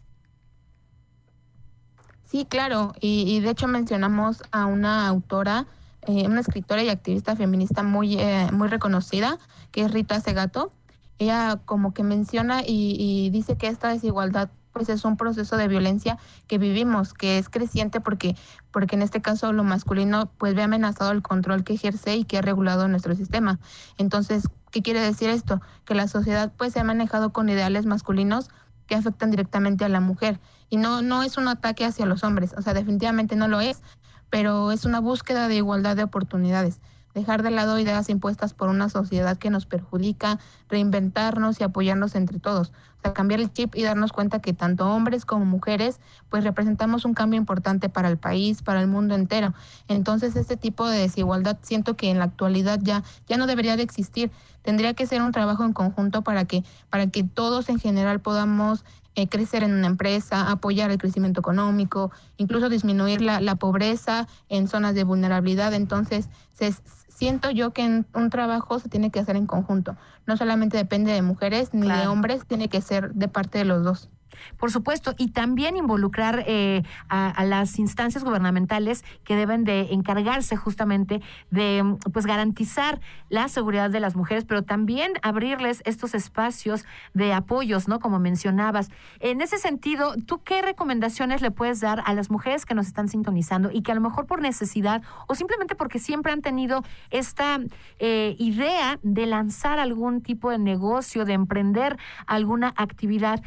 Sí, 2.25 2.47
claro, 2.47 2.95
y, 2.99 3.39
de 3.41 3.51
hecho 3.51 3.69
mencionamos 3.69 4.43
a 4.53 4.65
una 4.65 5.07
autora, 5.07 5.67
eh, 6.07 6.27
una 6.29 6.41
escritora 6.41 6.83
y 6.83 6.89
activista 6.89 7.37
feminista 7.37 7.83
muy, 7.83 8.19
eh, 8.19 8.49
muy 8.55 8.69
reconocida, 8.69 9.37
que 9.71 9.83
es 9.83 9.93
Rita 9.93 10.19
Segato. 10.19 10.73
Ella 11.19 11.61
como 11.67 11.93
que 11.93 12.05
menciona 12.05 12.63
y 12.67 13.29
dice 13.31 13.59
que 13.59 13.67
esta 13.67 13.91
desigualdad 13.91 14.49
pues 14.73 14.89
es 14.89 15.05
un 15.05 15.17
proceso 15.17 15.57
de 15.57 15.69
violencia 15.69 16.19
que 16.47 16.59
vivimos, 16.59 17.15
que 17.15 17.39
es 17.39 17.49
creciente 17.49 18.01
porque, 18.01 18.37
porque 18.71 18.97
en 18.97 19.03
este 19.03 19.21
caso 19.21 19.53
lo 19.53 19.65
masculino 19.65 20.31
pues 20.39 20.55
ve 20.55 20.63
amenazado 20.63 21.13
el 21.13 21.23
control 21.23 21.65
que 21.65 21.75
ejerce 21.75 22.17
y 22.17 22.25
que 22.25 22.39
ha 22.39 22.43
regulado 22.43 22.89
nuestro 22.89 23.15
sistema. 23.15 23.59
Entonces, 23.99 24.49
¿qué 24.71 24.83
quiere 24.83 25.01
decir 25.01 25.31
esto? 25.31 25.61
Que 25.85 25.95
la 25.95 26.09
sociedad 26.09 26.53
pues 26.57 26.73
se 26.73 26.81
ha 26.81 26.85
manejado 26.85 27.33
con 27.33 27.49
ideales 27.49 27.87
masculinos 27.87 28.51
que 28.87 28.95
afectan 28.95 29.31
directamente 29.31 29.85
a 29.85 29.89
la 29.89 30.01
mujer. 30.01 30.41
Y 30.69 30.77
no, 30.77 31.03
no 31.03 31.23
es 31.23 31.37
un 31.37 31.49
ataque 31.49 31.85
hacia 31.85 32.07
los 32.07 32.25
hombres, 32.25 32.55
o 32.57 32.63
sea, 32.63 32.75
definitivamente 32.75 33.37
no 33.37 33.49
lo 33.49 33.61
es, 33.61 33.83
pero 34.31 34.73
es 34.73 34.85
una 34.85 35.01
búsqueda 35.01 35.49
de 35.49 35.57
igualdad 35.57 35.97
de 35.97 36.05
oportunidades. 36.05 36.81
Dejar 37.15 37.43
de 37.43 37.51
lado 37.51 37.79
ideas 37.79 38.09
impuestas 38.09 38.55
por 38.55 38.69
una 38.69 38.89
sociedad 38.89 39.37
que 39.37 39.51
nos 39.51 39.67
perjudica, 39.67 40.39
reinventarnos 40.69 41.61
y 41.61 41.65
apoyarnos 41.65 42.15
entre 42.15 42.39
todos. 42.39 42.73
O 42.99 43.03
sea, 43.03 43.13
cambiar 43.13 43.41
el 43.41 43.53
chip 43.53 43.75
y 43.75 43.83
darnos 43.83 44.13
cuenta 44.13 44.41
que 44.41 44.53
tanto 44.53 44.89
hombres 44.89 45.27
como 45.27 45.45
mujeres, 45.45 46.01
pues 46.31 46.45
representamos 46.45 47.05
un 47.05 47.15
cambio 47.15 47.39
importante 47.39 47.89
para 47.89 48.09
el 48.09 48.17
país, 48.17 48.63
para 48.63 48.81
el 48.81 48.87
mundo 48.87 49.15
entero. 49.15 49.53
Entonces, 49.89 50.37
este 50.37 50.57
tipo 50.57 50.89
de 50.89 50.99
desigualdad 50.99 51.59
siento 51.63 51.97
que 51.97 52.11
en 52.11 52.19
la 52.19 52.25
actualidad 52.25 52.79
ya, 52.81 53.03
ya 53.27 53.37
no 53.37 53.47
debería 53.47 53.77
de 53.77 53.83
existir. 53.83 54.31
Tendría 54.63 54.95
que 54.95 55.07
ser 55.07 55.21
un 55.21 55.33
trabajo 55.33 55.65
en 55.65 55.73
conjunto 55.73 56.23
para 56.23 56.45
que, 56.45 56.65
para 56.89 57.09
que 57.09 57.25
todos 57.25 57.69
en 57.69 57.79
general 57.79 58.21
podamos 58.21 58.85
eh, 59.15 59.29
crecer 59.29 59.63
en 59.63 59.75
una 59.75 59.89
empresa, 59.89 60.51
apoyar 60.51 60.91
el 60.91 60.97
crecimiento 60.97 61.41
económico, 61.41 62.11
incluso 62.39 62.71
disminuir 62.71 63.21
la, 63.21 63.43
la 63.43 63.57
pobreza 63.57 64.27
en 64.49 64.69
zonas 64.69 64.95
de 64.95 65.05
vulnerabilidad. 65.05 65.75
Entonces, 65.75 66.31
se, 66.55 66.73
siento 67.15 67.51
yo 67.51 67.73
que 67.73 67.85
en 67.85 68.07
un 68.15 68.31
trabajo 68.31 68.79
se 68.79 68.89
tiene 68.89 69.11
que 69.11 69.21
hacer 69.21 69.37
en 69.37 69.47
conjunto. 69.47 69.97
No 70.27 70.37
solamente 70.37 70.77
depende 70.77 71.13
de 71.13 71.23
mujeres 71.23 71.73
ni 71.73 71.89
de 71.91 72.07
hombres, 72.07 72.47
tiene 72.47 72.69
que 72.69 72.81
ser 72.81 73.13
de 73.13 73.29
parte 73.29 73.59
de 73.59 73.65
los 73.65 73.85
dos. 73.85 74.09
Por 74.57 74.71
supuesto, 74.71 75.15
y 75.19 75.29
también 75.29 75.77
involucrar 75.77 76.45
eh, 76.47 76.83
a, 77.09 77.45
las 77.45 77.79
instancias 77.79 78.25
gubernamentales 78.25 79.05
que 79.25 79.37
deben 79.37 79.65
de 79.65 79.93
encargarse 79.93 80.57
justamente 80.57 81.21
de 81.51 81.97
pues 82.13 82.27
garantizar 82.27 83.01
la 83.29 83.49
seguridad 83.49 83.91
de 83.91 84.01
las 84.01 84.17
mujeres, 84.17 84.45
pero 84.45 84.63
también 84.63 85.13
abrirles 85.23 85.83
estos 85.85 86.15
espacios 86.15 86.85
de 87.15 87.33
apoyos, 87.33 87.89
¿no? 87.89 88.01
Como 88.01 88.19
mencionabas. 88.19 88.91
En 89.21 89.41
ese 89.41 89.59
sentido, 89.59 90.15
¿tú 90.27 90.43
qué 90.43 90.63
recomendaciones 90.63 91.43
le 91.43 91.51
puedes 91.51 91.81
dar 91.81 92.03
a 92.05 92.15
las 92.15 92.31
mujeres 92.31 92.67
que 92.67 92.75
nos 92.75 92.87
están 92.87 93.09
sintonizando 93.09 93.71
y 93.73 93.83
que 93.83 93.93
a 93.93 93.95
lo 93.95 94.01
mejor 94.01 94.27
por 94.27 94.41
necesidad 94.41 95.03
o 95.27 95.35
simplemente 95.35 95.75
porque 95.75 95.99
siempre 95.99 96.33
han 96.33 96.43
tenido 96.43 96.83
esta 97.11 97.59
eh, 97.99 98.37
idea 98.39 98.99
de 99.03 99.27
lanzar 99.27 99.79
algún 99.79 100.23
tipo 100.23 100.51
de 100.51 100.59
negocio, 100.59 101.25
de 101.25 101.35
emprender 101.35 101.99
alguna 102.27 102.73
actividad? 102.77 103.43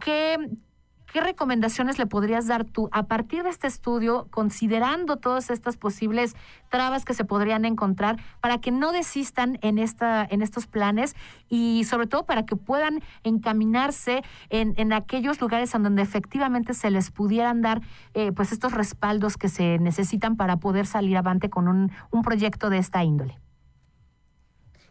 ¿Qué, 0.00 0.50
¿Qué 1.12 1.20
recomendaciones 1.20 1.98
le 1.98 2.06
podrías 2.06 2.46
dar 2.46 2.64
tú 2.64 2.88
a 2.92 3.04
partir 3.04 3.42
de 3.42 3.50
este 3.50 3.66
estudio, 3.66 4.28
considerando 4.30 5.16
todas 5.16 5.50
estas 5.50 5.76
posibles 5.76 6.36
trabas 6.68 7.04
que 7.04 7.14
se 7.14 7.24
podrían 7.24 7.64
encontrar, 7.64 8.16
para 8.40 8.60
que 8.60 8.70
no 8.70 8.92
desistan 8.92 9.58
en, 9.60 9.78
esta, 9.78 10.24
en 10.30 10.40
estos 10.40 10.68
planes 10.68 11.16
y 11.48 11.82
sobre 11.84 12.06
todo 12.06 12.26
para 12.26 12.46
que 12.46 12.54
puedan 12.54 13.00
encaminarse 13.24 14.22
en, 14.50 14.92
aquellos 14.92 15.40
lugares 15.40 15.74
en 15.74 15.82
donde 15.82 16.02
efectivamente 16.02 16.74
se 16.74 16.90
les 16.90 17.10
pudieran 17.10 17.60
dar 17.60 17.80
eh, 18.14 18.30
pues 18.30 18.52
estos 18.52 18.72
respaldos 18.72 19.36
que 19.36 19.48
se 19.48 19.78
necesitan 19.78 20.36
para 20.36 20.58
poder 20.58 20.86
salir 20.86 21.16
avante 21.16 21.50
con 21.50 21.66
un 21.68 22.22
proyecto 22.22 22.70
de 22.70 22.78
esta 22.78 23.02
índole? 23.02 23.38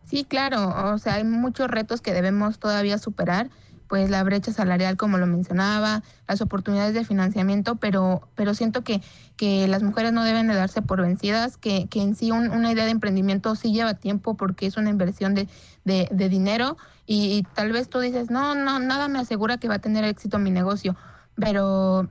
Sí, 0.09 0.25
claro, 0.25 0.73
o 0.91 0.97
sea, 0.97 1.15
hay 1.15 1.23
muchos 1.23 1.67
retos 1.67 2.01
que 2.01 2.13
debemos 2.13 2.57
todavía 2.57 2.97
superar, 2.97 3.51
pues 3.89 4.09
la 4.11 4.23
brecha 4.23 4.53
salarial, 4.53 4.95
como 4.97 5.17
lo 5.17 5.25
mencionaba, 5.27 6.03
las 6.27 6.41
oportunidades 6.41 6.93
de 6.93 7.03
financiamiento, 7.03 7.75
pero, 7.77 8.29
pero 8.35 8.53
siento 8.53 8.83
que, 8.83 9.01
que 9.35 9.67
las 9.67 9.81
mujeres 9.83 10.13
no 10.13 10.23
deben 10.23 10.47
de 10.47 10.53
darse 10.53 10.83
por 10.83 11.01
vencidas, 11.01 11.57
que, 11.57 11.87
que 11.89 12.01
en 12.03 12.15
sí 12.15 12.31
un- 12.31 12.51
una 12.51 12.71
idea 12.71 12.85
de 12.85 12.91
emprendimiento 12.91 13.55
sí 13.55 13.73
lleva 13.73 13.95
tiempo 13.95 14.37
porque 14.37 14.67
es 14.67 14.77
una 14.77 14.91
inversión 14.91 15.33
de, 15.33 15.49
de, 15.85 16.07
de 16.11 16.29
dinero 16.29 16.77
y, 17.07 17.33
y 17.35 17.43
tal 17.55 17.71
vez 17.71 17.89
tú 17.89 17.99
dices, 17.99 18.29
no, 18.29 18.53
no, 18.53 18.79
nada 18.79 19.07
me 19.07 19.17
asegura 19.19 19.57
que 19.57 19.67
va 19.67 19.75
a 19.75 19.79
tener 19.79 20.03
éxito 20.05 20.37
mi 20.37 20.51
negocio, 20.51 20.95
pero 21.35 22.09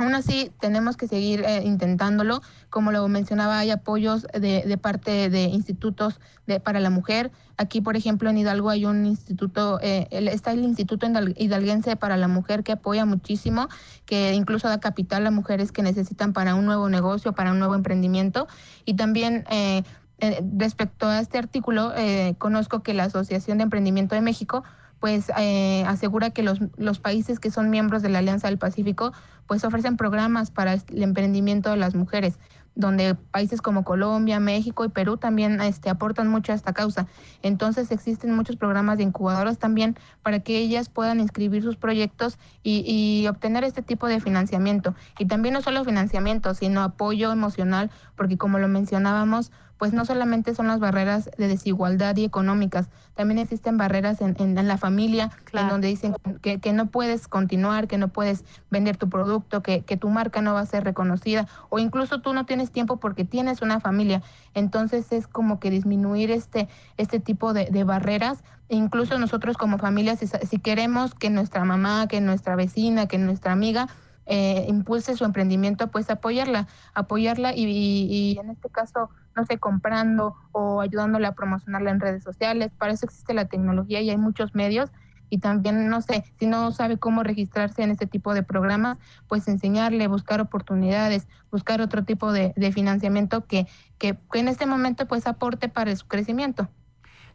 Aún 0.00 0.14
así, 0.14 0.50
tenemos 0.60 0.96
que 0.96 1.06
seguir 1.06 1.42
eh, 1.44 1.62
intentándolo. 1.62 2.40
Como 2.70 2.90
lo 2.90 3.06
mencionaba, 3.08 3.58
hay 3.58 3.70
apoyos 3.70 4.26
de, 4.32 4.62
de 4.66 4.78
parte 4.78 5.28
de 5.28 5.42
institutos 5.42 6.20
de, 6.46 6.58
para 6.58 6.80
la 6.80 6.88
mujer. 6.88 7.30
Aquí, 7.58 7.82
por 7.82 7.96
ejemplo, 7.96 8.30
en 8.30 8.38
Hidalgo 8.38 8.70
hay 8.70 8.86
un 8.86 9.04
instituto, 9.04 9.78
eh, 9.82 10.08
el- 10.10 10.28
está 10.28 10.52
el 10.52 10.60
Instituto 10.60 11.06
Hidal- 11.06 11.34
Hidalguense 11.36 11.96
para 11.96 12.16
la 12.16 12.28
Mujer 12.28 12.64
que 12.64 12.72
apoya 12.72 13.04
muchísimo, 13.04 13.68
que 14.06 14.32
incluso 14.32 14.68
da 14.68 14.80
capital 14.80 15.26
a 15.26 15.30
mujeres 15.30 15.70
que 15.70 15.82
necesitan 15.82 16.32
para 16.32 16.54
un 16.54 16.64
nuevo 16.64 16.88
negocio, 16.88 17.34
para 17.34 17.52
un 17.52 17.58
nuevo 17.58 17.74
emprendimiento. 17.74 18.48
Y 18.86 18.94
también 18.94 19.44
eh, 19.50 19.82
eh, 20.20 20.42
respecto 20.56 21.08
a 21.08 21.20
este 21.20 21.36
artículo, 21.36 21.92
eh, 21.94 22.36
conozco 22.38 22.82
que 22.82 22.94
la 22.94 23.04
Asociación 23.04 23.58
de 23.58 23.64
Emprendimiento 23.64 24.14
de 24.14 24.22
México 24.22 24.64
pues 25.00 25.32
eh, 25.38 25.82
asegura 25.86 26.30
que 26.30 26.42
los, 26.42 26.60
los 26.76 27.00
países 27.00 27.40
que 27.40 27.50
son 27.50 27.70
miembros 27.70 28.02
de 28.02 28.10
la 28.10 28.18
Alianza 28.18 28.48
del 28.48 28.58
Pacífico 28.58 29.12
pues 29.46 29.64
ofrecen 29.64 29.96
programas 29.96 30.50
para 30.50 30.74
el 30.74 31.02
emprendimiento 31.02 31.70
de 31.70 31.76
las 31.76 31.96
mujeres, 31.96 32.38
donde 32.76 33.16
países 33.16 33.60
como 33.62 33.82
Colombia, 33.82 34.38
México 34.38 34.84
y 34.84 34.90
Perú 34.90 35.16
también 35.16 35.60
este, 35.60 35.90
aportan 35.90 36.28
mucho 36.28 36.52
a 36.52 36.54
esta 36.54 36.72
causa. 36.72 37.08
Entonces 37.42 37.90
existen 37.90 38.36
muchos 38.36 38.54
programas 38.56 38.98
de 38.98 39.04
incubadoras 39.04 39.58
también 39.58 39.96
para 40.22 40.38
que 40.38 40.58
ellas 40.58 40.88
puedan 40.88 41.18
inscribir 41.18 41.64
sus 41.64 41.76
proyectos 41.76 42.38
y, 42.62 42.84
y 42.86 43.26
obtener 43.26 43.64
este 43.64 43.82
tipo 43.82 44.06
de 44.06 44.20
financiamiento. 44.20 44.94
Y 45.18 45.26
también 45.26 45.54
no 45.54 45.62
solo 45.62 45.84
financiamiento, 45.84 46.54
sino 46.54 46.82
apoyo 46.82 47.32
emocional, 47.32 47.90
porque 48.14 48.38
como 48.38 48.60
lo 48.60 48.68
mencionábamos, 48.68 49.50
pues 49.80 49.94
no 49.94 50.04
solamente 50.04 50.54
son 50.54 50.66
las 50.66 50.78
barreras 50.78 51.30
de 51.38 51.48
desigualdad 51.48 52.14
y 52.18 52.24
económicas, 52.24 52.90
también 53.14 53.38
existen 53.38 53.78
barreras 53.78 54.20
en, 54.20 54.36
en- 54.38 54.58
en 54.58 54.68
la 54.68 54.76
familia, 54.76 55.30
Claro. 55.44 55.66
en 55.66 55.70
donde 55.72 55.88
dicen 55.88 56.14
que, 56.42 56.60
que 56.60 56.72
no 56.74 56.90
puedes 56.90 57.28
continuar, 57.28 57.88
que 57.88 57.96
no 57.96 58.08
puedes 58.08 58.44
vender 58.70 58.98
tu 58.98 59.08
producto, 59.08 59.62
que, 59.62 59.80
que 59.82 59.96
tu 59.96 60.10
marca 60.10 60.42
no 60.42 60.52
va 60.52 60.60
a 60.60 60.66
ser 60.66 60.84
reconocida, 60.84 61.48
o 61.70 61.78
incluso 61.78 62.20
tú 62.20 62.34
no 62.34 62.44
tienes 62.44 62.70
tiempo 62.72 62.98
porque 62.98 63.24
tienes 63.24 63.62
una 63.62 63.80
familia. 63.80 64.22
Entonces 64.52 65.10
es 65.12 65.26
como 65.26 65.58
que 65.60 65.70
disminuir 65.70 66.30
este, 66.30 66.68
este 66.98 67.18
tipo 67.18 67.54
de, 67.54 67.64
de 67.70 67.82
barreras. 67.84 68.44
Incluso 68.68 69.18
nosotros 69.18 69.56
como 69.56 69.78
familia, 69.78 70.14
si, 70.16 70.26
si 70.26 70.58
queremos 70.58 71.14
que 71.14 71.30
nuestra 71.30 71.64
mamá, 71.64 72.06
que 72.06 72.20
nuestra 72.20 72.54
vecina, 72.54 73.06
que 73.08 73.16
nuestra 73.16 73.52
amiga 73.52 73.88
eh, 74.26 74.66
impulse 74.68 75.16
su 75.16 75.24
emprendimiento, 75.24 75.88
pues 75.90 76.10
apoyarla, 76.10 76.68
apoyarla 76.94 77.54
y, 77.54 77.64
y- 77.64 78.34
y 78.34 78.38
en 78.38 78.50
este 78.50 78.68
caso, 78.68 79.08
no 79.36 79.44
sé, 79.44 79.58
comprando 79.58 80.34
o 80.52 80.80
ayudándola 80.80 81.28
a 81.28 81.34
promocionarla 81.34 81.90
en 81.90 82.00
redes 82.00 82.22
sociales. 82.22 82.72
Para 82.76 82.92
eso 82.92 83.06
existe 83.06 83.34
la 83.34 83.46
tecnología 83.46 84.00
y 84.00 84.10
hay 84.10 84.16
muchos 84.16 84.54
medios. 84.54 84.90
Y 85.32 85.38
también, 85.38 85.88
no 85.88 86.00
sé, 86.00 86.24
si 86.40 86.46
no 86.46 86.72
sabe 86.72 86.98
cómo 86.98 87.22
registrarse 87.22 87.82
en 87.82 87.90
este 87.90 88.06
tipo 88.06 88.34
de 88.34 88.42
programas, 88.42 88.98
pues 89.28 89.46
enseñarle, 89.46 90.08
buscar 90.08 90.40
oportunidades, 90.40 91.28
buscar 91.52 91.80
otro 91.80 92.04
tipo 92.04 92.32
de, 92.32 92.52
de 92.56 92.72
financiamiento 92.72 93.46
que, 93.46 93.68
que, 93.98 94.18
que 94.32 94.40
en 94.40 94.48
este 94.48 94.66
momento 94.66 95.06
pues 95.06 95.28
aporte 95.28 95.68
para 95.68 95.94
su 95.94 96.08
crecimiento. 96.08 96.68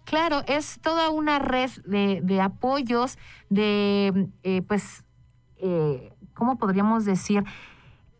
Claro, 0.04 0.44
es 0.48 0.80
toda 0.82 1.10
una 1.10 1.40
red 1.40 1.72
de, 1.86 2.20
de 2.22 2.42
apoyos, 2.42 3.18
de, 3.50 4.30
eh, 4.44 4.62
pues, 4.62 5.04
eh, 5.58 6.14
¿cómo 6.34 6.58
podríamos 6.58 7.06
decir? 7.06 7.44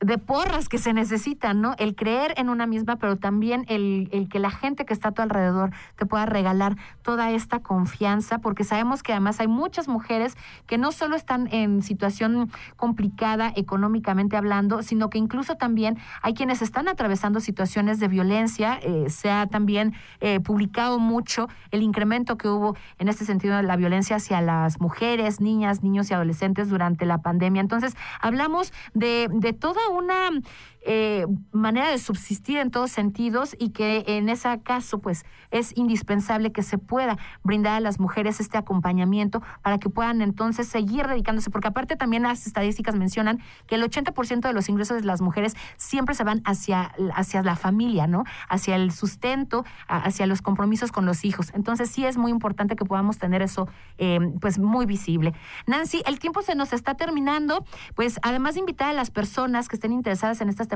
De 0.06 0.20
porras 0.20 0.70
que 0.70 0.78
se 0.78 0.94
necesitan, 0.94 1.62
¿no? 1.62 1.74
El 1.80 1.96
creer 1.96 2.36
en 2.38 2.50
una 2.50 2.68
misma, 2.68 2.98
pero 2.98 3.16
también 3.16 3.66
el, 3.68 4.08
el 4.12 4.30
que 4.30 4.38
la 4.38 4.52
gente 4.52 4.86
que 4.86 4.94
está 4.94 5.10
a 5.10 5.12
tu 5.14 5.24
alrededor 5.24 5.72
te 5.96 6.06
pueda 6.06 6.28
regalar 6.28 6.78
toda 7.02 7.32
esta 7.32 7.60
confianza, 7.60 8.38
porque 8.38 8.64
sabemos 8.64 9.02
que 9.02 9.14
además 9.14 9.40
hay 9.40 9.48
muchas 9.48 9.88
mujeres 9.88 10.38
que 10.68 10.78
no 10.78 10.92
solo 10.92 11.16
están 11.16 11.52
en 11.52 11.82
situación 11.82 12.52
complicada 12.76 13.52
económicamente 13.56 14.38
hablando, 14.38 14.84
sino 14.84 15.10
que 15.10 15.18
incluso 15.18 15.56
también 15.56 15.98
hay 16.22 16.36
quienes 16.36 16.62
están 16.62 16.88
atravesando 16.88 17.40
situaciones 17.40 18.00
de 18.00 18.08
violencia. 18.08 18.80
Eh, 18.84 19.10
se 19.10 19.32
ha 19.32 19.48
también 19.48 19.96
eh, 20.20 20.40
publicado 20.40 21.00
mucho 21.00 21.50
el 21.72 21.82
incremento 21.82 22.38
que 22.38 22.48
hubo 22.48 22.78
en 23.00 23.08
este 23.08 23.26
sentido 23.26 23.58
de 23.58 23.64
la 23.64 23.76
violencia 23.76 24.18
hacia 24.18 24.40
las 24.42 24.80
mujeres, 24.80 25.42
niñas, 25.42 25.82
niños 25.82 26.12
y 26.12 26.14
adolescentes 26.14 26.70
durante 26.70 27.08
la 27.08 27.24
pandemia. 27.24 27.62
Entonces, 27.62 27.96
hablamos 28.22 28.72
de, 28.94 29.30
de 29.32 29.54
toda 29.54 29.82
una 29.90 29.95
Nam. 30.02 30.44
Eh, 30.88 31.26
manera 31.52 31.90
de 31.90 31.98
subsistir 31.98 32.58
en 32.58 32.70
todos 32.70 32.92
sentidos 32.92 33.56
y 33.60 33.70
que 33.70 34.04
en 34.08 34.30
ese 34.30 34.62
caso 34.62 35.00
pues 35.00 35.26
es 35.52 35.76
indispensable 35.76 36.52
que 36.52 36.62
se 36.62 36.78
pueda 36.78 37.18
brindar 37.44 37.74
a 37.74 37.80
las 37.80 38.00
mujeres 38.00 38.40
este 38.40 38.58
acompañamiento 38.58 39.42
para 39.62 39.80
que 39.80 39.90
puedan 39.90 40.22
entonces 40.22 40.68
seguir 40.68 41.08
dedicándose, 41.08 41.50
porque 41.50 41.68
aparte 41.68 41.96
también 41.96 42.24
las 42.24 42.46
estadísticas 42.46 42.96
mencionan 42.96 43.40
que 43.68 43.76
el 43.76 43.84
80% 43.84 44.42
de 44.42 44.54
los 44.54 44.70
ingresos 44.70 45.02
de 45.02 45.08
las 45.08 45.22
mujeres 45.22 45.56
siempre 45.78 46.14
se 46.14 46.24
van 46.24 46.42
hacia, 46.46 46.94
hacia 47.16 47.42
la 47.42 47.56
familia, 47.56 48.06
¿no? 48.06 48.24
Hacia 48.48 48.76
el 48.76 48.92
sustento, 48.92 49.66
hacia 49.88 50.28
los 50.28 50.42
compromisos 50.42 50.92
con 50.92 51.06
los 51.06 51.26
hijos. 51.26 51.52
Entonces 51.56 51.90
sí 51.90 52.06
es 52.06 52.18
muy 52.18 52.32
importante 52.32 52.76
que 52.76 52.86
podamos 52.86 53.18
tener 53.18 53.42
eso 53.42 53.68
eh, 53.98 54.20
pues 54.40 54.60
muy 54.60 54.86
visible. 54.86 55.34
Nancy, 55.66 56.04
el 56.06 56.20
tiempo 56.20 56.42
se 56.42 56.54
nos 56.54 56.74
está 56.74 56.96
terminando, 56.96 57.66
pues 57.96 58.20
además 58.22 58.54
de 58.54 58.60
invitar 58.60 58.90
a 58.90 58.94
las 58.94 59.10
personas 59.10 59.68
que 59.68 59.76
estén 59.76 59.92
interesadas 59.92 60.42
en 60.42 60.50
estas 60.50 60.68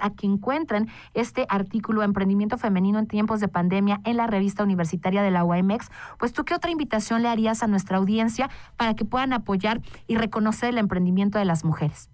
a 0.00 0.10
que 0.10 0.26
encuentren 0.26 0.88
este 1.14 1.46
artículo 1.48 2.02
Emprendimiento 2.02 2.58
Femenino 2.58 2.98
en 2.98 3.06
tiempos 3.06 3.40
de 3.40 3.48
pandemia 3.48 4.00
en 4.04 4.16
la 4.16 4.26
revista 4.26 4.62
universitaria 4.62 5.22
de 5.22 5.30
la 5.30 5.44
UAMX, 5.44 5.90
pues 6.18 6.32
tú 6.32 6.44
qué 6.44 6.54
otra 6.54 6.70
invitación 6.70 7.22
le 7.22 7.28
harías 7.28 7.62
a 7.62 7.66
nuestra 7.66 7.98
audiencia 7.98 8.50
para 8.76 8.94
que 8.94 9.04
puedan 9.04 9.32
apoyar 9.32 9.80
y 10.06 10.16
reconocer 10.16 10.70
el 10.70 10.78
emprendimiento 10.78 11.38
de 11.38 11.44
las 11.44 11.64
mujeres? 11.64 12.08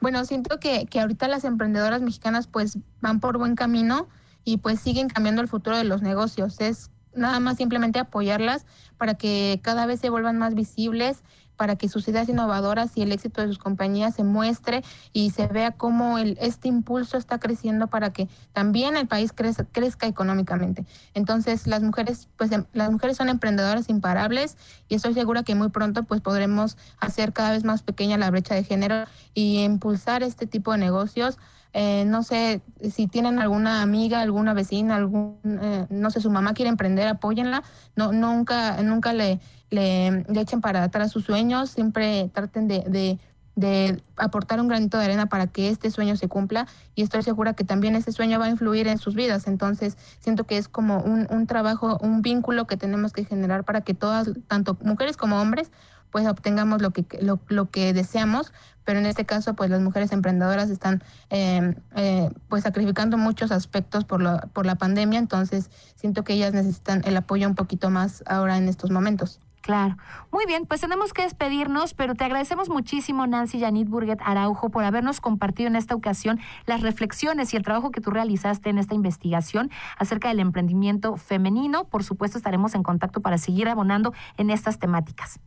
Bueno, 0.00 0.24
siento 0.24 0.60
que, 0.60 0.86
que 0.86 1.00
ahorita 1.00 1.28
las 1.28 1.44
emprendedoras 1.44 2.02
mexicanas 2.02 2.46
pues 2.46 2.78
van 3.00 3.20
por 3.20 3.38
buen 3.38 3.54
camino 3.54 4.08
y 4.44 4.58
pues 4.58 4.80
siguen 4.80 5.08
cambiando 5.08 5.40
el 5.40 5.48
futuro 5.48 5.76
de 5.76 5.84
los 5.84 6.02
negocios. 6.02 6.60
Es 6.60 6.90
nada 7.14 7.40
más 7.40 7.56
simplemente 7.56 7.98
apoyarlas 7.98 8.66
para 8.98 9.14
que 9.14 9.60
cada 9.62 9.86
vez 9.86 10.00
se 10.00 10.10
vuelvan 10.10 10.38
más 10.38 10.54
visibles, 10.54 11.22
para 11.56 11.76
que 11.76 11.88
sus 11.88 12.06
ideas 12.08 12.28
innovadoras 12.28 12.96
y 12.96 13.02
el 13.02 13.12
éxito 13.12 13.40
de 13.40 13.48
sus 13.48 13.58
compañías 13.58 14.14
se 14.14 14.24
muestre 14.24 14.82
y 15.12 15.30
se 15.30 15.46
vea 15.46 15.72
cómo 15.72 16.18
el, 16.18 16.36
este 16.40 16.68
impulso 16.68 17.16
está 17.16 17.38
creciendo 17.38 17.86
para 17.86 18.12
que 18.12 18.28
también 18.52 18.96
el 18.96 19.06
país 19.06 19.32
crezca, 19.32 19.64
crezca 19.64 20.06
económicamente. 20.06 20.84
Entonces, 21.14 21.66
las 21.66 21.82
mujeres, 21.82 22.28
pues 22.36 22.52
em- 22.52 22.66
las 22.72 22.90
mujeres 22.90 23.16
son 23.16 23.28
emprendedoras 23.28 23.88
imparables 23.88 24.56
y 24.88 24.96
estoy 24.96 25.14
segura 25.14 25.42
que 25.42 25.54
muy 25.54 25.68
pronto 25.68 26.04
pues 26.04 26.20
podremos 26.20 26.76
hacer 26.98 27.32
cada 27.32 27.52
vez 27.52 27.64
más 27.64 27.82
pequeña 27.82 28.18
la 28.18 28.30
brecha 28.30 28.54
de 28.54 28.64
género 28.64 29.04
y 29.34 29.62
impulsar 29.62 30.22
este 30.22 30.46
tipo 30.46 30.72
de 30.72 30.78
negocios. 30.78 31.38
Eh, 31.76 32.04
no 32.06 32.22
sé 32.22 32.62
si 32.88 33.08
tienen 33.08 33.40
alguna 33.40 33.82
amiga, 33.82 34.20
alguna 34.20 34.54
vecina, 34.54 34.94
algún, 34.94 35.40
eh, 35.60 35.86
no 35.90 36.08
sé, 36.10 36.20
su 36.20 36.30
mamá 36.30 36.54
quiere 36.54 36.68
emprender, 36.68 37.08
apóyenla. 37.08 37.64
No, 37.96 38.12
nunca, 38.12 38.80
nunca 38.82 39.12
le, 39.12 39.40
le, 39.74 40.24
echen 40.40 40.60
para 40.60 40.82
atrás 40.82 41.10
sus 41.12 41.24
sueños, 41.24 41.70
siempre 41.70 42.30
traten 42.32 42.68
de, 42.68 42.80
de, 42.80 43.18
de 43.56 44.02
aportar 44.16 44.60
un 44.60 44.68
granito 44.68 44.98
de 44.98 45.04
arena 45.04 45.26
para 45.26 45.46
que 45.46 45.68
este 45.68 45.90
sueño 45.90 46.16
se 46.16 46.28
cumpla 46.28 46.66
y 46.94 47.02
estoy 47.02 47.22
segura 47.22 47.54
que 47.54 47.64
también 47.64 47.94
ese 47.96 48.12
sueño 48.12 48.38
va 48.38 48.46
a 48.46 48.50
influir 48.50 48.88
en 48.88 48.98
sus 48.98 49.14
vidas. 49.14 49.46
Entonces, 49.46 49.96
siento 50.20 50.44
que 50.44 50.56
es 50.56 50.68
como 50.68 50.98
un, 50.98 51.26
un 51.30 51.46
trabajo, 51.46 51.98
un 52.00 52.22
vínculo 52.22 52.66
que 52.66 52.76
tenemos 52.76 53.12
que 53.12 53.24
generar 53.24 53.64
para 53.64 53.82
que 53.82 53.94
todas, 53.94 54.30
tanto 54.48 54.76
mujeres 54.82 55.16
como 55.16 55.40
hombres, 55.40 55.70
pues 56.14 56.28
obtengamos 56.28 56.80
lo 56.80 56.92
que, 56.92 57.04
lo, 57.20 57.40
lo 57.48 57.70
que 57.70 57.92
deseamos, 57.92 58.52
pero 58.84 59.00
en 59.00 59.06
este 59.06 59.24
caso, 59.24 59.54
pues 59.54 59.68
las 59.68 59.80
mujeres 59.80 60.12
emprendedoras 60.12 60.70
están 60.70 61.02
eh, 61.30 61.74
eh, 61.96 62.30
pues 62.48 62.62
sacrificando 62.62 63.18
muchos 63.18 63.50
aspectos 63.50 64.04
por 64.04 64.22
la, 64.22 64.42
por 64.52 64.64
la 64.64 64.76
pandemia, 64.76 65.18
entonces 65.18 65.70
siento 65.96 66.22
que 66.22 66.34
ellas 66.34 66.52
necesitan 66.52 67.02
el 67.04 67.16
apoyo 67.16 67.48
un 67.48 67.56
poquito 67.56 67.90
más 67.90 68.22
ahora 68.26 68.58
en 68.58 68.68
estos 68.68 68.92
momentos. 68.92 69.40
Claro. 69.64 69.96
Muy 70.30 70.44
bien, 70.44 70.66
pues 70.66 70.82
tenemos 70.82 71.14
que 71.14 71.22
despedirnos, 71.22 71.94
pero 71.94 72.14
te 72.14 72.22
agradecemos 72.22 72.68
muchísimo, 72.68 73.26
Nancy 73.26 73.58
Janit 73.58 73.88
Burguet 73.88 74.20
Araujo, 74.22 74.68
por 74.68 74.84
habernos 74.84 75.22
compartido 75.22 75.68
en 75.68 75.76
esta 75.76 75.94
ocasión 75.94 76.38
las 76.66 76.82
reflexiones 76.82 77.54
y 77.54 77.56
el 77.56 77.62
trabajo 77.62 77.90
que 77.90 78.02
tú 78.02 78.10
realizaste 78.10 78.68
en 78.68 78.76
esta 78.76 78.94
investigación 78.94 79.70
acerca 79.96 80.28
del 80.28 80.40
emprendimiento 80.40 81.16
femenino. 81.16 81.84
Por 81.86 82.04
supuesto, 82.04 82.36
estaremos 82.36 82.74
en 82.74 82.82
contacto 82.82 83.22
para 83.22 83.38
seguir 83.38 83.70
abonando 83.70 84.12
en 84.36 84.50
estas 84.50 84.78
temáticas. 84.78 85.40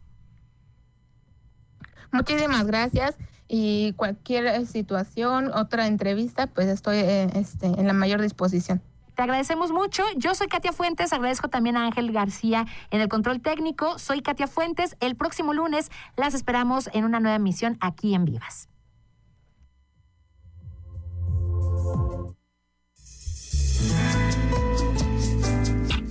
Muchísimas 2.12 2.66
gracias 2.66 3.16
y 3.48 3.94
cualquier 3.98 4.48
eh, 4.48 4.66
situación, 4.66 5.52
otra 5.54 5.86
entrevista, 5.86 6.48
pues 6.48 6.70
estoy 6.70 6.98
eh, 6.98 7.30
este, 7.36 7.68
en 7.68 7.86
la 7.86 7.94
mayor 7.94 8.20
disposición. 8.24 8.82
Te 9.18 9.24
agradecemos 9.24 9.72
mucho. 9.72 10.04
Yo 10.16 10.36
soy 10.36 10.48
Katia 10.48 10.72
Fuentes. 10.72 11.12
Agradezco 11.12 11.48
también 11.48 11.76
a 11.76 11.88
Ángel 11.88 12.12
García 12.12 12.68
en 12.92 13.02
el 13.02 13.10
control 13.10 13.42
técnico. 13.42 13.98
Soy 13.98 14.22
Katia 14.22 14.46
Fuentes. 14.46 14.96
El 15.00 15.16
próximo 15.16 15.56
lunes 15.56 15.90
las 16.16 16.36
esperamos 16.36 16.88
en 16.94 17.04
una 17.04 17.20
nueva 17.20 17.38
emisión 17.38 17.80
aquí 17.82 18.14
en 18.14 18.26
Vivas. 18.26 18.70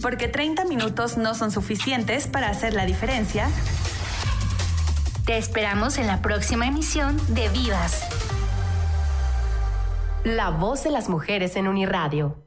Porque 0.02 0.26
30 0.26 0.64
minutos 0.64 1.16
no 1.16 1.34
son 1.34 1.52
suficientes 1.52 2.26
para 2.26 2.48
hacer 2.48 2.74
la 2.74 2.86
diferencia. 2.86 3.48
Te 5.26 5.38
esperamos 5.38 5.98
en 5.98 6.08
la 6.08 6.22
próxima 6.22 6.66
emisión 6.66 7.16
de 7.28 7.48
Vivas. 7.50 8.02
La 10.24 10.50
voz 10.50 10.82
de 10.82 10.90
las 10.90 11.08
mujeres 11.08 11.54
en 11.54 11.68
Uniradio. 11.68 12.45